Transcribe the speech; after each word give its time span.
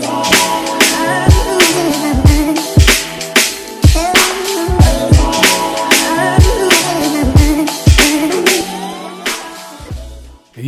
today. 0.00 0.25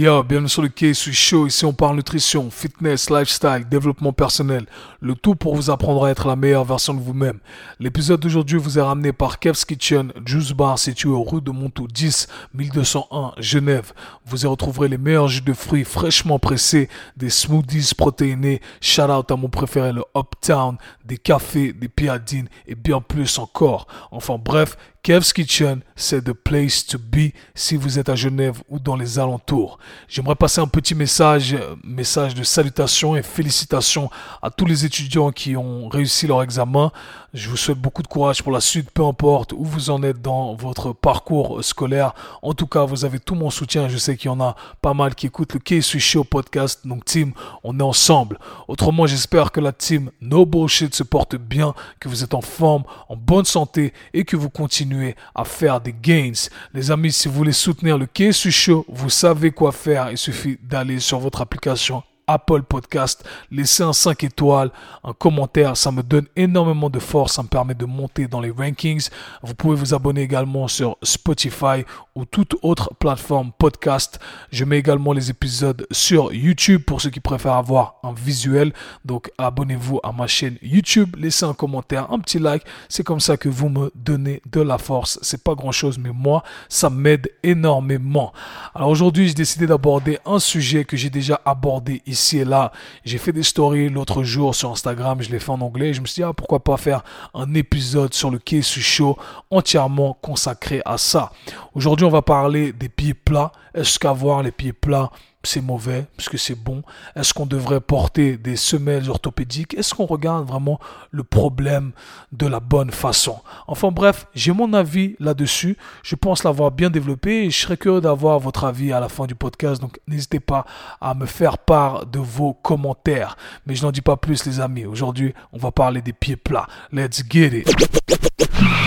Yo, 0.01 0.23
bienvenue 0.23 0.49
sur 0.49 0.63
le 0.63 0.69
quai, 0.69 0.95
suis 0.95 1.13
Show. 1.13 1.49
Ici, 1.49 1.65
on 1.65 1.73
parle 1.73 1.97
nutrition, 1.97 2.53
fitness, 2.53 3.11
lifestyle, 3.11 3.67
développement 3.69 4.13
personnel. 4.13 4.65
Le 5.01 5.17
tout 5.17 5.35
pour 5.35 5.57
vous 5.57 5.71
apprendre 5.71 6.05
à 6.05 6.11
être 6.11 6.29
la 6.29 6.37
meilleure 6.37 6.65
version 6.65 6.95
de 6.95 7.01
vous-même. 7.01 7.41
L'épisode 7.81 8.21
d'aujourd'hui 8.21 8.59
vous 8.59 8.79
est 8.79 8.83
ramené 8.83 9.13
par 9.13 9.41
Kev's 9.41 9.65
Kitchen, 9.65 10.13
Juice 10.25 10.53
Bar 10.53 10.79
situé 10.79 11.09
au 11.09 11.25
rue 11.25 11.41
de 11.41 11.51
Montaut 11.51 11.89
10, 11.89 12.29
1201, 12.55 13.33
Genève. 13.39 13.93
Vous 14.25 14.45
y 14.45 14.47
retrouverez 14.47 14.87
les 14.87 14.99
meilleurs 14.99 15.27
jus 15.27 15.41
de 15.41 15.53
fruits 15.53 15.83
fraîchement 15.83 16.39
pressés, 16.39 16.89
des 17.17 17.29
smoothies 17.29 17.93
protéinés, 17.97 18.61
shout 18.81 19.03
out 19.03 19.29
à 19.33 19.35
mon 19.35 19.49
préféré, 19.49 19.93
le 19.93 20.05
Uptown, 20.17 20.77
des 21.05 21.19
cafés, 21.19 21.73
des 21.73 21.89
piadines 21.89 22.49
et 22.69 22.77
bien 22.77 23.01
plus 23.01 23.37
encore. 23.41 23.89
Enfin 24.13 24.39
bref, 24.39 24.77
Kev's 25.09 25.33
Kitchen, 25.33 25.81
c'est 25.97 26.23
the 26.23 26.35
place 26.35 26.85
to 26.85 26.99
be 26.99 27.33
si 27.55 27.77
vous 27.77 27.99
êtes 27.99 28.11
à 28.11 28.15
Genève 28.15 28.61
ou 28.69 28.79
dans 28.79 28.95
les 28.95 29.19
alentours. 29.19 29.79
J'aimerais 30.07 30.35
passer 30.35 30.61
un 30.61 30.67
petit 30.67 30.95
message, 30.95 31.57
message 31.83 32.35
de 32.35 32.43
salutation 32.43 33.17
et 33.17 33.23
félicitations 33.23 34.11
à 34.43 34.51
tous 34.51 34.67
les 34.67 34.85
étudiants 34.85 35.33
qui 35.33 35.57
ont 35.57 35.89
réussi 35.89 36.27
leur 36.27 36.43
examen. 36.43 36.93
Je 37.35 37.51
vous 37.51 37.59
souhaite 37.59 37.79
beaucoup 37.79 38.03
de 38.03 38.09
courage 38.09 38.43
pour 38.43 38.53
la 38.53 38.61
suite, 38.61 38.91
peu 38.91 39.05
importe 39.05 39.53
où 39.53 39.63
vous 39.63 39.91
en 39.91 40.03
êtes 40.03 40.23
dans 40.23 40.55
votre 40.55 40.95
parcours 40.95 41.63
scolaire. 41.63 42.15
En 42.41 42.55
tout 42.55 42.67
cas, 42.67 42.87
vous 42.87 43.05
avez 43.05 43.19
tout 43.19 43.35
mon 43.35 43.51
soutien. 43.51 43.87
Je 43.87 43.99
sais 43.99 44.17
qu'il 44.17 44.31
y 44.31 44.33
en 44.33 44.41
a 44.41 44.57
pas 44.81 44.95
mal 44.95 45.15
qui 45.15 45.27
écoutent 45.27 45.53
le 45.53 45.61
KSU 45.61 46.01
Show 46.01 46.25
podcast. 46.25 46.87
Donc, 46.87 47.05
team, 47.05 47.35
on 47.65 47.79
est 47.79 47.83
ensemble. 47.83 48.39
Autrement, 48.67 49.07
j'espère 49.07 49.53
que 49.53 49.61
la 49.61 49.73
team 49.73 50.11
No 50.23 50.47
Bullshit 50.47 50.95
se 50.95 51.03
porte 51.03 51.37
bien, 51.37 51.75
que 52.01 52.09
vous 52.09 52.25
êtes 52.25 52.33
en 52.33 52.41
forme, 52.41 52.85
en 53.11 53.17
bonne 53.17 53.45
santé 53.45 53.93
et 54.15 54.25
que 54.25 54.37
vous 54.37 54.49
continuez 54.49 55.15
à 55.35 55.45
faire 55.45 55.83
des 55.83 55.93
gains. 55.93 56.33
Les 56.73 56.91
amis, 56.91 57.13
si 57.13 57.29
vous 57.29 57.35
voulez 57.35 57.53
soutenir 57.53 57.99
le 57.99 58.07
KSU 58.07 58.51
Show, 58.51 58.87
vous 58.89 59.11
savez 59.11 59.51
quoi 59.51 59.73
faire. 59.73 60.11
Il 60.11 60.17
suffit 60.17 60.59
d'aller 60.63 60.99
sur 60.99 61.19
votre 61.19 61.43
application 61.43 62.03
Apple 62.29 62.63
Podcast, 62.63 63.25
laissez 63.51 63.83
un 63.83 63.95
5 63.95 64.23
étoiles, 64.23 64.71
un 65.03 65.15
commentaire, 65.15 65.77
ça 65.77 65.91
me 65.91 66.03
donne 66.03 66.27
énormément 66.37 66.91
de 66.91 66.99
force, 66.99 67.33
ça 67.33 67.43
me 67.43 67.49
permet 67.49 67.75
de 67.75 67.87
monter 67.87 68.29
dans 68.29 68.41
les 68.41 68.51
rankings. 68.51 69.09
Vous 69.43 69.55
pouvez 69.55 69.75
vous 69.75 69.95
abonner 69.95 70.21
également 70.21 70.69
sur 70.69 70.99
Spotify 71.03 71.85
ou 72.15 72.27
toute 72.27 72.55
autre 72.63 72.93
plateforme 72.99 73.51
podcast. 73.59 74.21
Je 74.53 74.65
mets 74.67 74.79
également 74.79 75.15
les 75.15 75.31
épisodes 75.31 75.87
sur 75.91 76.33
YouTube 76.35 76.83
pour 76.87 77.01
ceux 77.01 77.11
qui 77.11 77.21
préfèrent 77.21 77.55
avoir 77.55 77.95
un 78.03 78.13
visuel. 78.13 78.75
Donc 79.07 79.31
abonnez-vous 79.39 80.01
à 80.03 80.13
ma 80.13 80.27
chaîne 80.27 80.59
YouTube, 80.61 81.17
laissez 81.19 81.47
un 81.47 81.55
commentaire, 81.55 82.13
un 82.13 82.19
petit 82.19 82.39
like, 82.39 82.65
c'est 82.91 83.05
comme 83.05 83.21
ça 83.21 83.39
que 83.39 83.49
vous 83.49 83.71
me 83.71 83.91
donnez 83.95 84.43
de 84.53 84.61
la 84.61 84.77
force. 84.77 85.19
C'est 85.23 85.43
pas 85.43 85.55
grand-chose 85.55 85.99
mais 85.99 86.13
moi, 86.13 86.43
ça 86.69 86.91
m'aide 86.91 87.31
énormément. 87.43 88.35
Alors 88.75 88.91
aujourd'hui, 88.91 89.29
j'ai 89.29 89.35
décidé 89.35 89.67
d'aborder 89.67 90.19
un 90.27 90.39
sujet 90.39 90.85
que 90.85 90.97
j'ai 90.99 91.09
déjà 91.09 91.41
abordé 91.47 92.03
ici 92.07 92.18
ici 92.19 92.39
et 92.39 92.45
là. 92.45 92.73
J'ai 93.05 93.19
fait 93.19 93.33
des 93.33 93.43
stories 93.43 93.89
l'autre 93.89 94.23
jour 94.23 94.55
sur 94.55 94.71
Instagram, 94.71 95.23
je 95.23 95.31
l'ai 95.31 95.39
fait 95.39 95.53
en 95.53 95.61
anglais. 95.61 95.95
Je 95.95 96.01
me 96.01 96.07
suis 96.07 96.21
dit, 96.21 96.25
ah, 96.25 96.33
pourquoi 96.33 96.61
pas 96.61 96.77
faire 96.77 97.03
un 97.35 97.55
épisode 97.55 98.13
sur 98.13 98.31
le 98.31 98.39
Kesu 98.39 98.81
Show 98.81 99.17
entièrement 99.51 100.19
consacré 100.21 100.83
à 100.85 100.99
ça. 100.99 101.31
Aujourd'hui, 101.75 102.05
on 102.07 102.11
va 102.11 102.23
parler 102.23 102.73
des 102.73 102.89
pieds 102.89 103.15
plats. 103.15 103.53
Est-ce 103.75 103.99
qu'avoir 103.99 104.43
les 104.43 104.53
pieds 104.53 104.73
plats, 104.73 105.11
c'est 105.45 105.61
mauvais, 105.61 106.07
parce 106.17 106.29
que 106.29 106.37
c'est 106.37 106.57
bon 106.57 106.83
Est-ce 107.15 107.33
qu'on 107.33 107.47
devrait 107.47 107.81
porter 107.81 108.37
des 108.37 108.57
semelles 108.57 109.09
orthopédiques? 109.09 109.75
Est-ce 109.75 109.95
qu'on 109.95 110.07
regarde 110.07 110.47
vraiment 110.47 110.81
le 111.11 111.23
problème 111.23 111.93
de 112.33 112.47
la 112.47 112.61
bonne 112.61 112.91
façon? 112.91 113.39
Enfin 113.67 113.91
bref, 113.91 114.27
j'ai 114.35 114.53
mon 114.53 114.73
avis 114.73 115.17
là-dessus. 115.21 115.77
Je 116.03 116.17
pense 116.17 116.45
l'avoir 116.45 116.71
bien 116.71 116.91
développé 116.91 117.45
et 117.45 117.51
je 117.51 117.59
serais 117.59 117.77
curieux 117.77 118.01
d'avoir 118.01 118.41
votre 118.41 118.65
avis 118.65 118.93
à 118.93 119.01
la 119.01 119.09
fin 119.09 119.27
du 119.27 119.35
podcast. 119.35 119.81
Donc 119.81 120.01
n'hésitez 120.09 120.41
pas 120.41 120.65
à 121.01 121.15
me 121.15 121.27
faire 121.27 121.59
part 121.59 122.07
de 122.07 122.19
vos 122.19 122.55
commentaires. 122.55 123.37
Mais 123.67 123.75
je 123.75 123.85
n'en 123.85 123.93
dis 123.93 124.03
pas 124.03 124.17
plus 124.17 124.45
les 124.45 124.61
amis. 124.61 124.87
Aujourd'hui, 124.87 125.35
on 125.53 125.59
va 125.59 125.71
parler 125.71 126.03
des 126.03 126.13
pieds 126.13 126.37
plats. 126.37 126.67
Let's 126.93 127.23
get 127.29 127.59
it 127.59 128.28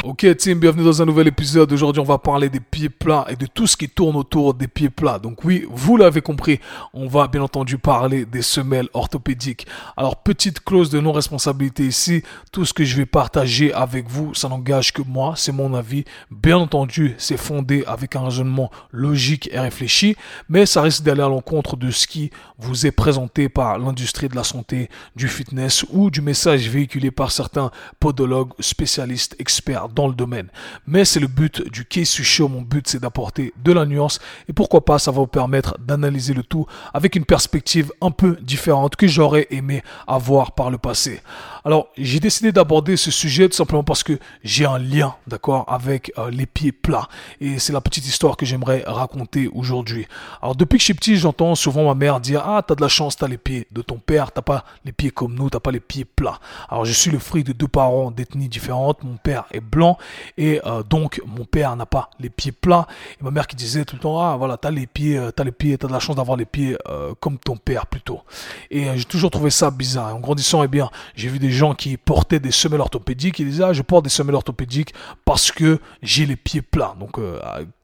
Ok 0.03 0.25
team, 0.35 0.59
bienvenue 0.59 0.83
dans 0.83 0.99
un 0.99 1.05
nouvel 1.05 1.27
épisode. 1.27 1.71
Aujourd'hui, 1.71 2.01
on 2.01 2.05
va 2.05 2.17
parler 2.17 2.49
des 2.49 2.59
pieds 2.59 2.89
plats 2.89 3.27
et 3.29 3.35
de 3.35 3.45
tout 3.45 3.67
ce 3.67 3.77
qui 3.77 3.87
tourne 3.87 4.15
autour 4.15 4.55
des 4.55 4.67
pieds 4.67 4.89
plats. 4.89 5.19
Donc 5.19 5.43
oui, 5.43 5.67
vous 5.69 5.95
l'avez 5.95 6.21
compris, 6.21 6.59
on 6.95 7.07
va 7.07 7.27
bien 7.27 7.43
entendu 7.43 7.77
parler 7.77 8.25
des 8.25 8.41
semelles 8.41 8.89
orthopédiques. 8.95 9.67
Alors 9.95 10.15
petite 10.15 10.63
clause 10.63 10.89
de 10.89 10.99
non-responsabilité 10.99 11.85
ici, 11.85 12.23
tout 12.51 12.65
ce 12.65 12.73
que 12.73 12.83
je 12.83 12.97
vais 12.97 13.05
partager 13.05 13.73
avec 13.73 14.09
vous, 14.09 14.33
ça 14.33 14.49
n'engage 14.49 14.91
que 14.91 15.03
moi, 15.03 15.35
c'est 15.37 15.51
mon 15.51 15.75
avis. 15.75 16.03
Bien 16.31 16.57
entendu, 16.57 17.13
c'est 17.19 17.37
fondé 17.37 17.83
avec 17.85 18.15
un 18.15 18.23
raisonnement 18.23 18.71
logique 18.91 19.51
et 19.53 19.59
réfléchi, 19.59 20.15
mais 20.49 20.65
ça 20.65 20.81
risque 20.81 21.03
d'aller 21.03 21.21
à 21.21 21.29
l'encontre 21.29 21.77
de 21.77 21.91
ce 21.91 22.07
qui 22.07 22.31
vous 22.57 22.87
est 22.87 22.91
présenté 22.91 23.49
par 23.49 23.77
l'industrie 23.77 24.29
de 24.29 24.35
la 24.35 24.43
santé, 24.43 24.89
du 25.15 25.27
fitness 25.27 25.85
ou 25.91 26.09
du 26.09 26.21
message 26.21 26.67
véhiculé 26.69 27.11
par 27.11 27.31
certains 27.31 27.69
podologues 27.99 28.53
spécialistes 28.59 29.35
experts 29.37 29.89
dans 29.93 30.07
le 30.07 30.13
domaine. 30.13 30.47
Mais 30.87 31.05
c'est 31.05 31.19
le 31.19 31.27
but 31.27 31.69
du 31.71 31.85
case 31.85 32.09
show. 32.09 32.47
Mon 32.47 32.61
but, 32.61 32.87
c'est 32.87 33.01
d'apporter 33.01 33.53
de 33.63 33.71
la 33.71 33.85
nuance 33.85 34.19
et 34.47 34.53
pourquoi 34.53 34.85
pas, 34.85 34.99
ça 34.99 35.11
va 35.11 35.19
vous 35.19 35.27
permettre 35.27 35.77
d'analyser 35.79 36.33
le 36.33 36.43
tout 36.43 36.65
avec 36.93 37.15
une 37.15 37.25
perspective 37.25 37.91
un 38.01 38.11
peu 38.11 38.37
différente 38.41 38.95
que 38.95 39.07
j'aurais 39.07 39.47
aimé 39.51 39.83
avoir 40.07 40.53
par 40.53 40.69
le 40.69 40.77
passé. 40.77 41.21
Alors, 41.63 41.89
j'ai 41.95 42.19
décidé 42.19 42.51
d'aborder 42.51 42.97
ce 42.97 43.11
sujet 43.11 43.47
tout 43.47 43.55
simplement 43.55 43.83
parce 43.83 44.03
que 44.03 44.17
j'ai 44.43 44.65
un 44.65 44.79
lien, 44.79 45.15
d'accord, 45.27 45.65
avec 45.67 46.11
euh, 46.17 46.31
les 46.31 46.47
pieds 46.47 46.71
plats. 46.71 47.07
Et 47.39 47.59
c'est 47.59 47.73
la 47.73 47.81
petite 47.81 48.05
histoire 48.07 48.35
que 48.35 48.45
j'aimerais 48.45 48.83
raconter 48.87 49.47
aujourd'hui. 49.53 50.07
Alors, 50.41 50.55
depuis 50.55 50.77
que 50.77 50.81
je 50.81 50.85
suis 50.85 50.93
petit, 50.95 51.17
j'entends 51.17 51.53
souvent 51.53 51.85
ma 51.85 51.93
mère 51.93 52.19
dire, 52.19 52.41
ah, 52.45 52.63
t'as 52.65 52.73
de 52.75 52.81
la 52.81 52.87
chance, 52.87 53.15
t'as 53.15 53.27
les 53.27 53.37
pieds 53.37 53.67
de 53.71 53.81
ton 53.81 53.97
père, 53.97 54.31
t'as 54.31 54.41
pas 54.41 54.65
les 54.85 54.91
pieds 54.91 55.11
comme 55.11 55.35
nous, 55.35 55.49
t'as 55.49 55.59
pas 55.59 55.71
les 55.71 55.79
pieds 55.79 56.05
plats. 56.05 56.39
Alors, 56.69 56.85
je 56.85 56.93
suis 56.93 57.11
le 57.11 57.19
fruit 57.19 57.43
de 57.43 57.53
deux 57.53 57.67
parents 57.67 58.09
d'ethnie 58.09 58.49
différentes. 58.49 59.03
Mon 59.03 59.17
père 59.17 59.45
est 59.51 59.59
blanc 59.59 59.97
et 60.37 60.61
euh, 60.65 60.81
donc 60.81 61.21
mon 61.25 61.45
père 61.45 61.75
n'a 61.75 61.85
pas 61.85 62.09
les 62.19 62.29
pieds 62.29 62.51
plats. 62.51 62.87
Et 63.19 63.23
ma 63.23 63.29
mère 63.29 63.45
qui 63.45 63.55
disait 63.55 63.85
tout 63.85 63.95
le 63.95 64.01
temps, 64.01 64.19
ah, 64.19 64.35
voilà, 64.35 64.57
t'as 64.57 64.71
les 64.71 64.87
pieds, 64.87 65.17
euh, 65.17 65.31
t'as 65.31 65.43
les 65.43 65.51
pieds, 65.51 65.77
t'as 65.77 65.87
de 65.87 65.93
la 65.93 65.99
chance 65.99 66.15
d'avoir 66.15 66.37
les 66.37 66.45
pieds 66.45 66.75
comme 67.19 67.37
ton 67.37 67.57
père 67.57 67.85
plutôt. 67.85 68.21
Et 68.69 68.85
j'ai 68.95 69.05
toujours 69.05 69.29
trouvé 69.31 69.49
ça 69.49 69.69
bizarre. 69.69 70.15
en 70.15 70.19
grandissant, 70.19 70.63
eh 70.63 70.67
bien, 70.67 70.89
j'ai 71.15 71.29
vu 71.29 71.39
des 71.39 71.50
gens 71.51 71.73
qui 71.73 71.97
portaient 71.97 72.39
des 72.39 72.51
semelles 72.51 72.81
orthopédiques, 72.81 73.39
ils 73.39 73.47
disaient 73.47 73.63
ah, 73.63 73.73
je 73.73 73.81
porte 73.81 74.03
des 74.03 74.09
semelles 74.09 74.35
orthopédiques 74.35 74.93
parce 75.25 75.51
que 75.51 75.79
j'ai 76.01 76.25
les 76.25 76.35
pieds 76.35 76.61
plats. 76.61 76.95
Donc 76.99 77.17
euh, 77.19 77.39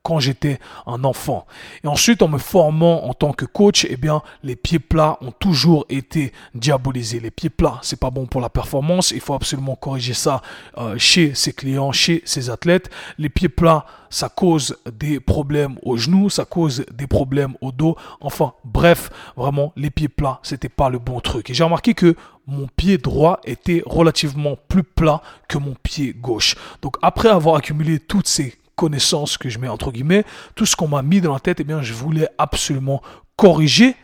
quand 0.07 0.21
j'étais 0.21 0.57
un 0.85 1.03
enfant. 1.03 1.45
Et 1.83 1.87
ensuite, 1.87 2.21
en 2.21 2.29
me 2.29 2.37
formant 2.37 3.09
en 3.09 3.13
tant 3.13 3.33
que 3.33 3.43
coach, 3.43 3.85
eh 3.89 3.97
bien, 3.97 4.21
les 4.41 4.55
pieds 4.55 4.79
plats 4.79 5.17
ont 5.19 5.33
toujours 5.33 5.85
été 5.89 6.31
diabolisés. 6.55 7.19
Les 7.19 7.29
pieds 7.29 7.49
plats, 7.49 7.79
c'est 7.81 7.99
pas 7.99 8.09
bon 8.09 8.25
pour 8.25 8.39
la 8.39 8.47
performance. 8.47 9.11
Il 9.11 9.19
faut 9.19 9.33
absolument 9.33 9.75
corriger 9.75 10.13
ça 10.13 10.41
euh, 10.77 10.97
chez 10.97 11.35
ses 11.35 11.51
clients, 11.51 11.91
chez 11.91 12.21
ses 12.23 12.49
athlètes. 12.49 12.89
Les 13.17 13.27
pieds 13.27 13.49
plats, 13.49 13.85
ça 14.09 14.29
cause 14.29 14.77
des 14.97 15.19
problèmes 15.19 15.77
aux 15.83 15.97
genoux, 15.97 16.29
ça 16.29 16.45
cause 16.45 16.85
des 16.93 17.07
problèmes 17.07 17.55
au 17.59 17.73
dos. 17.73 17.97
Enfin, 18.21 18.53
bref, 18.63 19.09
vraiment, 19.35 19.73
les 19.75 19.89
pieds 19.89 20.07
plats, 20.07 20.39
c'était 20.41 20.69
pas 20.69 20.87
le 20.87 20.99
bon 20.99 21.19
truc. 21.19 21.49
Et 21.49 21.53
j'ai 21.53 21.65
remarqué 21.65 21.93
que 21.93 22.15
mon 22.47 22.67
pied 22.77 22.97
droit 22.97 23.41
était 23.43 23.83
relativement 23.85 24.55
plus 24.69 24.83
plat 24.83 25.21
que 25.49 25.57
mon 25.57 25.75
pied 25.83 26.13
gauche. 26.13 26.55
Donc 26.81 26.95
après 27.01 27.27
avoir 27.27 27.55
accumulé 27.57 27.99
toutes 27.99 28.29
ces 28.29 28.55
connaissances 28.77 29.37
que 29.37 29.49
je 29.49 29.59
mets 29.59 29.67
entre 29.67 29.91
guillemets, 29.91 30.23
tout 30.55 30.65
ce 30.65 30.77
qu'on 30.77 30.87
m'a 30.87 31.01
mis 31.01 31.19
dans 31.19 31.33
la 31.33 31.41
tête, 31.41 31.59
eh 31.59 31.65
bien, 31.65 31.81
je 31.81 31.93
voulais 31.93 32.29
absolument 32.37 33.01
corriger 33.35 33.97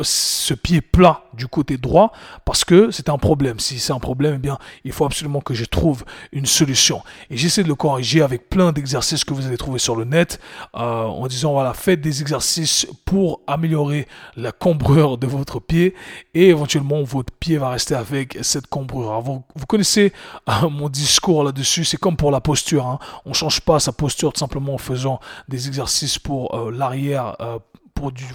ce 0.00 0.54
pied 0.54 0.80
plat 0.80 1.24
du 1.34 1.46
côté 1.46 1.76
droit 1.76 2.12
parce 2.44 2.64
que 2.64 2.90
c'est 2.90 3.08
un 3.08 3.18
problème. 3.18 3.58
Si 3.58 3.78
c'est 3.78 3.92
un 3.92 3.98
problème, 3.98 4.34
eh 4.36 4.38
bien, 4.38 4.58
il 4.84 4.92
faut 4.92 5.04
absolument 5.04 5.40
que 5.40 5.54
je 5.54 5.64
trouve 5.64 6.04
une 6.32 6.46
solution. 6.46 7.02
Et 7.30 7.36
j'essaie 7.36 7.62
de 7.62 7.68
le 7.68 7.74
corriger 7.74 8.22
avec 8.22 8.48
plein 8.48 8.72
d'exercices 8.72 9.24
que 9.24 9.34
vous 9.34 9.46
allez 9.46 9.56
trouver 9.56 9.78
sur 9.78 9.96
le 9.96 10.04
net 10.04 10.40
euh, 10.74 11.04
en 11.04 11.26
disant 11.26 11.52
voilà, 11.52 11.74
faites 11.74 12.00
des 12.00 12.20
exercices 12.20 12.86
pour 13.04 13.40
améliorer 13.46 14.06
la 14.36 14.52
cambrure 14.52 15.18
de 15.18 15.26
votre 15.26 15.60
pied 15.60 15.94
et 16.34 16.48
éventuellement 16.48 17.02
votre 17.02 17.32
pied 17.32 17.56
va 17.58 17.70
rester 17.70 17.94
avec 17.94 18.38
cette 18.42 18.66
cambrure. 18.66 19.20
vous, 19.20 19.42
vous, 19.54 19.66
connaissez 19.66 20.12
euh, 20.48 20.68
mon 20.68 20.88
discours 20.88 21.44
là-dessus, 21.44 21.84
c'est 21.84 21.96
comme 21.96 22.16
pour 22.16 22.30
la 22.30 22.40
posture. 22.40 22.86
Hein. 22.86 22.98
On 23.24 23.32
change 23.32 23.60
pas 23.60 23.80
sa 23.80 23.92
posture 23.92 24.32
tout 24.32 24.40
simplement 24.40 24.74
en 24.74 24.78
faisant 24.78 25.20
des 25.48 25.68
exercices 25.68 26.18
pour 26.18 26.54
euh, 26.54 26.70
l'arrière 26.70 27.36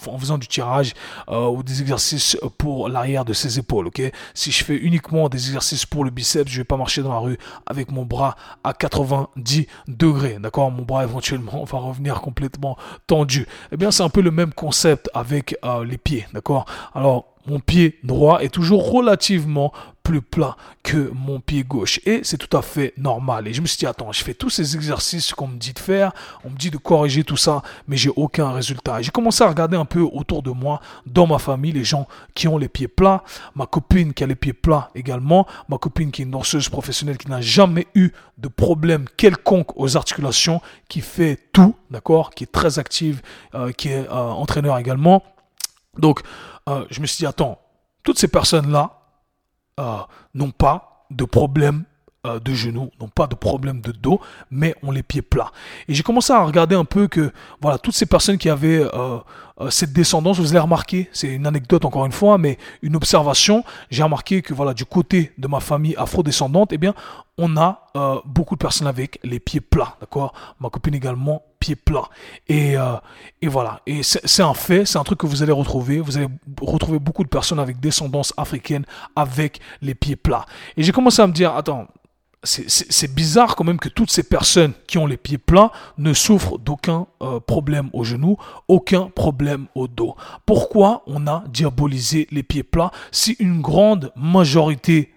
en 0.08 0.18
faisant 0.18 0.38
du 0.38 0.48
tirage 0.48 0.94
euh, 1.30 1.48
ou 1.48 1.64
des 1.64 1.82
exercices 1.82 2.38
pour 2.58 2.90
l'arrière 2.90 3.26
de 3.26 3.34
ses 3.34 3.60
épaules. 3.60 3.90
Si 4.34 4.52
je 4.52 4.64
fais 4.64 4.76
uniquement 4.76 5.30
des 5.30 5.48
exercices 5.48 5.86
pour 5.86 6.04
le 6.04 6.12
biceps, 6.12 6.52
je 6.52 6.58
vais 6.58 6.66
pas 6.66 6.78
marcher 6.78 7.02
dans 7.02 7.14
la 7.14 7.20
rue 7.20 7.38
avec 7.66 7.92
mon 7.92 8.06
bras 8.06 8.36
à 8.64 8.74
90 8.74 9.68
degrés. 9.88 10.38
D'accord, 10.40 10.72
mon 10.72 10.84
bras 10.84 11.04
éventuellement 11.04 11.64
va 11.72 11.78
revenir 11.78 12.22
complètement 12.22 12.78
tendu. 13.08 13.48
Eh 13.72 13.78
bien, 13.78 13.92
c'est 13.92 14.04
un 14.04 14.10
peu 14.10 14.22
le 14.22 14.32
même 14.32 14.54
concept 14.54 15.10
avec 15.14 15.58
euh, 15.64 15.84
les 15.84 15.98
pieds. 15.98 16.28
D'accord? 16.34 16.66
Alors 16.94 17.37
mon 17.48 17.60
pied 17.60 17.98
droit 18.04 18.40
est 18.40 18.50
toujours 18.50 18.92
relativement 18.92 19.72
plus 20.08 20.22
plat 20.22 20.56
que 20.84 21.12
mon 21.14 21.42
pied 21.42 21.64
gauche. 21.64 22.00
Et 22.06 22.22
c'est 22.24 22.38
tout 22.38 22.56
à 22.56 22.62
fait 22.62 22.94
normal. 22.98 23.46
Et 23.46 23.54
je 23.54 23.62
me 23.62 23.68
suis 23.68 23.78
dit, 23.78 23.86
attends, 23.86 24.14
je 24.14 24.24
fais 24.24 24.34
tous 24.34 24.50
ces 24.50 24.74
exercices 24.74 25.34
qu'on 25.34 25.48
me 25.48 25.58
dit 25.58 25.74
de 25.74 25.80
faire, 25.80 26.14
on 26.46 26.50
me 26.50 26.56
dit 26.56 26.72
de 26.72 26.78
corriger 26.78 27.26
tout 27.26 27.36
ça, 27.36 27.62
mais 27.90 27.98
j'ai 27.98 28.12
aucun 28.16 28.54
résultat. 28.54 29.02
J'ai 29.02 29.12
commencé 29.12 29.44
à 29.44 29.50
regarder 29.50 29.76
un 29.76 29.84
peu 29.84 30.00
autour 30.00 30.44
de 30.44 30.52
moi, 30.52 30.80
dans 31.06 31.28
ma 31.28 31.40
famille, 31.40 31.74
les 31.74 31.84
gens 31.84 32.08
qui 32.36 32.48
ont 32.48 32.58
les 32.58 32.70
pieds 32.70 32.88
plats, 32.88 33.22
ma 33.54 33.66
copine 33.66 34.14
qui 34.14 34.24
a 34.24 34.28
les 34.28 34.36
pieds 34.36 34.54
plats 34.54 34.92
également, 34.96 35.46
ma 35.68 35.78
copine 35.78 36.10
qui 36.10 36.22
est 36.22 36.26
une 36.26 36.32
danseuse 36.32 36.70
professionnelle 36.70 37.18
qui 37.18 37.30
n'a 37.30 37.42
jamais 37.42 37.88
eu 37.94 38.12
de 38.38 38.48
problème 38.48 39.08
quelconque 39.18 39.76
aux 39.76 39.98
articulations, 39.98 40.62
qui 40.88 41.02
fait 41.02 41.38
tout, 41.52 41.76
d'accord, 41.92 42.30
qui 42.30 42.46
est 42.46 42.52
très 42.52 42.80
active, 42.80 43.22
euh, 43.56 43.74
qui 43.74 43.90
est 43.90 44.08
euh, 44.08 44.14
entraîneur 44.14 44.78
également. 44.78 45.22
Donc, 45.98 46.22
euh, 46.68 46.86
je 46.90 47.02
me 47.02 47.06
suis 47.06 47.18
dit, 47.18 47.26
attends, 47.26 47.60
toutes 48.04 48.20
ces 48.20 48.28
personnes-là, 48.28 48.94
euh, 49.80 49.98
n'ont 50.34 50.52
pas 50.52 51.06
de 51.12 51.24
problème 51.24 51.84
euh, 52.26 52.40
de 52.40 52.54
genoux, 52.54 52.90
n'ont 53.00 53.10
pas 53.10 53.28
de 53.28 53.36
problème 53.36 53.80
de 53.82 53.92
dos, 53.92 54.20
mais 54.50 54.76
ont 54.82 54.92
les 54.92 55.04
pieds 55.04 55.22
plats. 55.22 55.52
Et 55.88 55.94
j'ai 55.94 56.04
commencé 56.04 56.34
à 56.34 56.44
regarder 56.44 56.76
un 56.76 56.86
peu 56.86 57.08
que, 57.08 57.32
voilà, 57.62 57.78
toutes 57.78 57.94
ces 57.94 58.06
personnes 58.06 58.38
qui 58.38 58.50
avaient 58.50 58.84
cette 59.70 59.94
descendance, 59.94 60.40
vous 60.40 60.50
allez 60.50 60.60
remarquer, 60.60 61.10
c'est 61.14 61.28
une 61.28 61.48
anecdote 61.48 61.86
encore 61.86 62.06
une 62.06 62.12
fois, 62.12 62.38
mais 62.38 62.58
une 62.82 62.96
observation, 62.96 63.64
j'ai 63.90 64.04
remarqué 64.04 64.42
que, 64.42 64.54
voilà, 64.54 64.74
du 64.74 64.86
côté 64.86 65.32
de 65.38 65.48
ma 65.48 65.60
famille 65.60 65.96
afro-descendante, 65.96 66.74
eh 66.74 66.78
bien, 66.78 66.94
on 67.38 67.56
a 67.56 67.88
beaucoup 68.26 68.56
de 68.56 68.60
personnes 68.60 68.88
avec 68.88 69.20
les 69.24 69.40
pieds 69.40 69.62
plats, 69.62 69.96
d'accord? 70.00 70.34
Ma 70.60 70.70
copine 70.70 70.96
également, 70.96 71.44
pieds 71.60 71.76
plats. 71.76 72.10
Et, 72.48 72.76
et 73.42 73.48
voilà, 73.48 73.82
et 73.86 74.04
c'est 74.04 74.44
un 74.44 74.54
fait, 74.54 74.86
c'est 74.86 74.98
un 74.98 75.04
truc 75.04 75.20
que 75.20 75.28
vous 75.28 75.44
allez 75.44 75.52
retrouver, 75.52 76.00
vous 76.00 76.18
allez 76.18 76.28
retrouver 76.62 77.00
beaucoup 77.00 77.24
de 77.24 77.30
personnes 77.30 77.60
avec 77.60 77.80
descendance 77.80 78.34
africaine 78.38 78.86
avec 79.16 79.60
les 79.82 79.96
pieds 79.96 80.16
plats. 80.16 80.46
Et 80.76 80.84
j'ai 80.84 80.92
commencé 80.92 81.22
à 81.22 81.28
me 81.28 81.34
dire, 81.34 81.56
attends, 81.56 81.88
c'est 82.44 83.14
bizarre 83.14 83.56
quand 83.56 83.64
même 83.64 83.80
que 83.80 83.90
toutes 83.90 84.12
ces 84.12 84.24
personnes 84.24 84.74
qui 84.88 84.98
ont 84.98 85.08
les 85.08 85.18
pieds 85.18 85.38
plats 85.38 85.72
ne 85.98 86.14
souffrent 86.14 86.60
d'aucun 86.60 87.08
euh, 87.22 87.40
problème 87.40 87.90
au 87.94 88.04
genou, 88.04 88.38
aucun 88.68 89.10
problème 89.10 89.68
au 89.76 89.88
dos. 89.88 90.16
Pourquoi 90.46 91.04
on 91.08 91.28
a 91.28 91.44
diabolisé 91.50 92.28
les 92.32 92.44
pieds 92.44 92.64
plats 92.64 92.92
si 93.12 93.36
une 93.40 93.62
grande 93.62 94.12
majorité 94.16 95.14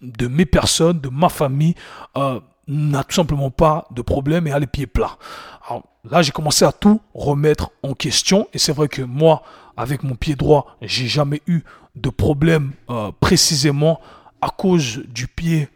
de 0.00 0.26
mes 0.26 0.46
personnes, 0.46 1.00
de 1.00 1.08
ma 1.08 1.28
famille, 1.28 1.74
euh, 2.16 2.40
n'a 2.68 3.04
tout 3.04 3.14
simplement 3.14 3.50
pas 3.50 3.86
de 3.90 4.02
problème 4.02 4.46
et 4.46 4.52
a 4.52 4.58
les 4.58 4.66
pieds 4.66 4.86
plats. 4.86 5.18
Alors 5.66 5.82
là, 6.08 6.22
j'ai 6.22 6.32
commencé 6.32 6.64
à 6.64 6.72
tout 6.72 7.00
remettre 7.14 7.70
en 7.82 7.94
question 7.94 8.48
et 8.52 8.58
c'est 8.58 8.72
vrai 8.72 8.88
que 8.88 9.02
moi, 9.02 9.42
avec 9.76 10.02
mon 10.02 10.14
pied 10.14 10.34
droit, 10.34 10.76
j'ai 10.80 11.06
jamais 11.06 11.42
eu 11.46 11.62
de 11.96 12.10
problème 12.10 12.72
euh, 12.90 13.10
précisément 13.20 14.00
à 14.40 14.48
cause 14.48 15.02
du 15.08 15.26
pied 15.26 15.68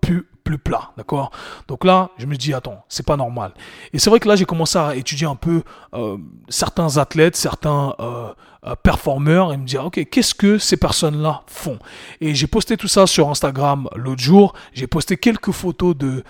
plus 0.00 0.28
plus 0.44 0.58
plat, 0.58 0.92
d'accord? 0.96 1.30
Donc 1.66 1.84
là, 1.84 2.10
je 2.18 2.26
me 2.26 2.36
dis, 2.36 2.54
attends, 2.54 2.84
c'est 2.88 3.04
pas 3.04 3.16
normal. 3.16 3.52
Et 3.92 3.98
c'est 3.98 4.10
vrai 4.10 4.20
que 4.20 4.28
là, 4.28 4.36
j'ai 4.36 4.44
commencé 4.44 4.78
à 4.78 4.94
étudier 4.94 5.26
un 5.26 5.34
peu 5.34 5.62
euh, 5.94 6.18
certains 6.48 6.98
athlètes, 6.98 7.34
certains 7.34 7.94
euh, 7.98 8.28
euh, 8.66 8.74
performeurs, 8.76 9.52
et 9.52 9.56
me 9.56 9.64
dire, 9.64 9.86
ok, 9.86 10.06
qu'est-ce 10.10 10.34
que 10.34 10.58
ces 10.58 10.76
personnes-là 10.76 11.42
font? 11.46 11.78
Et 12.20 12.34
j'ai 12.34 12.46
posté 12.46 12.76
tout 12.76 12.88
ça 12.88 13.06
sur 13.06 13.30
Instagram 13.30 13.88
l'autre 13.96 14.22
jour. 14.22 14.52
J'ai 14.74 14.86
posté 14.86 15.16
quelques 15.16 15.50
photos 15.50 15.96
de 15.96 16.22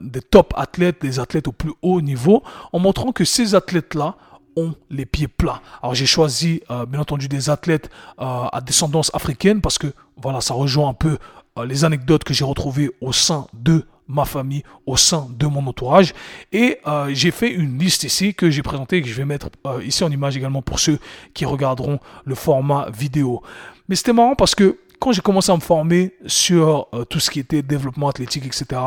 des 0.00 0.22
top 0.22 0.54
athlètes, 0.56 1.02
des 1.02 1.18
athlètes 1.18 1.48
au 1.48 1.52
plus 1.52 1.72
haut 1.82 2.00
niveau, 2.00 2.44
en 2.72 2.78
montrant 2.78 3.10
que 3.10 3.24
ces 3.24 3.56
athlètes-là 3.56 4.14
ont 4.54 4.74
les 4.90 5.06
pieds 5.06 5.26
plats. 5.26 5.60
Alors 5.82 5.96
j'ai 5.96 6.06
choisi 6.06 6.62
bien 6.88 7.00
entendu 7.00 7.26
des 7.26 7.50
athlètes 7.50 7.90
à 8.18 8.60
descendance 8.64 9.10
africaine 9.12 9.60
parce 9.60 9.78
que 9.78 9.88
voilà, 10.16 10.40
ça 10.40 10.54
rejoint 10.54 10.90
un 10.90 10.94
peu 10.94 11.18
les 11.66 11.84
anecdotes 11.84 12.24
que 12.24 12.34
j'ai 12.34 12.44
retrouvées 12.44 12.90
au 13.00 13.12
sein 13.12 13.46
de 13.52 13.84
ma 14.08 14.24
famille, 14.24 14.62
au 14.86 14.96
sein 14.96 15.28
de 15.30 15.46
mon 15.46 15.66
entourage. 15.66 16.12
Et 16.52 16.78
euh, 16.86 17.10
j'ai 17.12 17.30
fait 17.30 17.50
une 17.50 17.78
liste 17.78 18.04
ici 18.04 18.34
que 18.34 18.50
j'ai 18.50 18.62
présentée 18.62 18.98
et 18.98 19.02
que 19.02 19.08
je 19.08 19.14
vais 19.14 19.24
mettre 19.24 19.48
euh, 19.66 19.82
ici 19.82 20.04
en 20.04 20.10
image 20.10 20.36
également 20.36 20.62
pour 20.62 20.78
ceux 20.78 20.98
qui 21.34 21.44
regarderont 21.44 21.98
le 22.24 22.34
format 22.34 22.90
vidéo. 22.90 23.42
Mais 23.88 23.96
c'était 23.96 24.12
marrant 24.12 24.34
parce 24.34 24.54
que 24.54 24.78
quand 25.02 25.10
j'ai 25.10 25.20
commencé 25.20 25.50
à 25.50 25.56
me 25.56 25.60
former 25.60 26.14
sur 26.26 26.86
euh, 26.94 27.04
tout 27.04 27.18
ce 27.18 27.28
qui 27.28 27.40
était 27.40 27.60
développement 27.60 28.08
athlétique, 28.08 28.46
etc., 28.46 28.80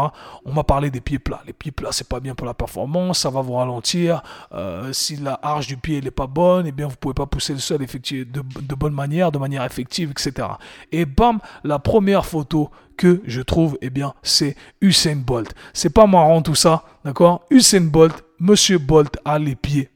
on 0.46 0.54
m'a 0.54 0.64
parlé 0.64 0.90
des 0.90 1.02
pieds 1.02 1.20
plats. 1.20 1.42
Les 1.46 1.52
pieds 1.52 1.74
plats, 1.74 1.92
c'est 1.92 2.08
pas 2.08 2.22
bien 2.22 2.34
pour 2.36 2.48
la 2.48 2.54
performance, 2.54 3.20
ça 3.20 3.30
va 3.30 3.42
vous 3.42 3.56
ralentir. 3.56 4.24
Euh, 4.54 4.94
si 4.94 5.18
la 5.18 5.38
arche 5.42 5.68
du 5.68 5.76
pied 5.76 6.00
n'est 6.00 6.12
pas 6.12 6.26
bonne, 6.26 6.68
eh 6.68 6.72
bien 6.72 6.88
vous 6.88 6.96
pouvez 6.96 7.14
pas 7.14 7.26
pousser 7.26 7.52
le 7.52 7.60
sol 7.60 7.80
de 7.80 8.76
bonne 8.76 8.94
manière, 8.94 9.30
de 9.30 9.38
manière 9.38 9.66
effective, 9.66 10.12
etc. 10.12 10.48
Et 10.94 11.04
bam, 11.04 11.40
la 11.66 11.80
première 11.80 12.26
photo 12.26 12.70
que 12.96 13.22
je 13.26 13.42
trouve, 13.42 13.78
eh 13.82 13.90
bien, 13.90 14.14
c'est 14.24 14.56
Usain 14.80 15.18
Bolt. 15.18 15.54
C'est 15.74 15.90
pas 15.90 16.08
marrant 16.08 16.42
tout 16.42 16.56
ça, 16.56 16.84
d'accord? 17.04 17.42
Usain 17.50 17.82
Bolt, 17.82 18.24
Monsieur 18.40 18.78
Bolt 18.78 19.18
a 19.26 19.38
les 19.38 19.56
pieds 19.56 19.90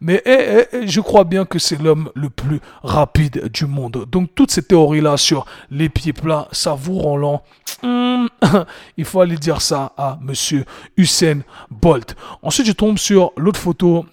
Mais 0.00 0.22
eh, 0.24 0.64
eh, 0.72 0.86
je 0.86 1.00
crois 1.00 1.24
bien 1.24 1.44
que 1.44 1.58
c'est 1.58 1.80
l'homme 1.80 2.10
le 2.14 2.30
plus 2.30 2.60
rapide 2.82 3.48
du 3.52 3.66
monde. 3.66 4.06
Donc 4.10 4.30
toutes 4.34 4.50
ces 4.50 4.62
théories-là 4.62 5.16
sur 5.16 5.46
les 5.70 5.88
pieds 5.88 6.12
plats, 6.12 6.48
ça 6.52 6.74
vous 6.74 6.98
rend 6.98 7.16
lent. 7.16 7.42
Hmm, 7.82 8.26
il 8.96 9.04
faut 9.04 9.20
aller 9.20 9.36
dire 9.36 9.60
ça 9.60 9.92
à 9.96 10.18
monsieur 10.22 10.64
Usain 10.96 11.40
Bolt. 11.70 12.16
Ensuite, 12.42 12.66
je 12.66 12.72
tombe 12.72 12.98
sur 12.98 13.32
l'autre 13.36 13.60
photo 13.60 14.06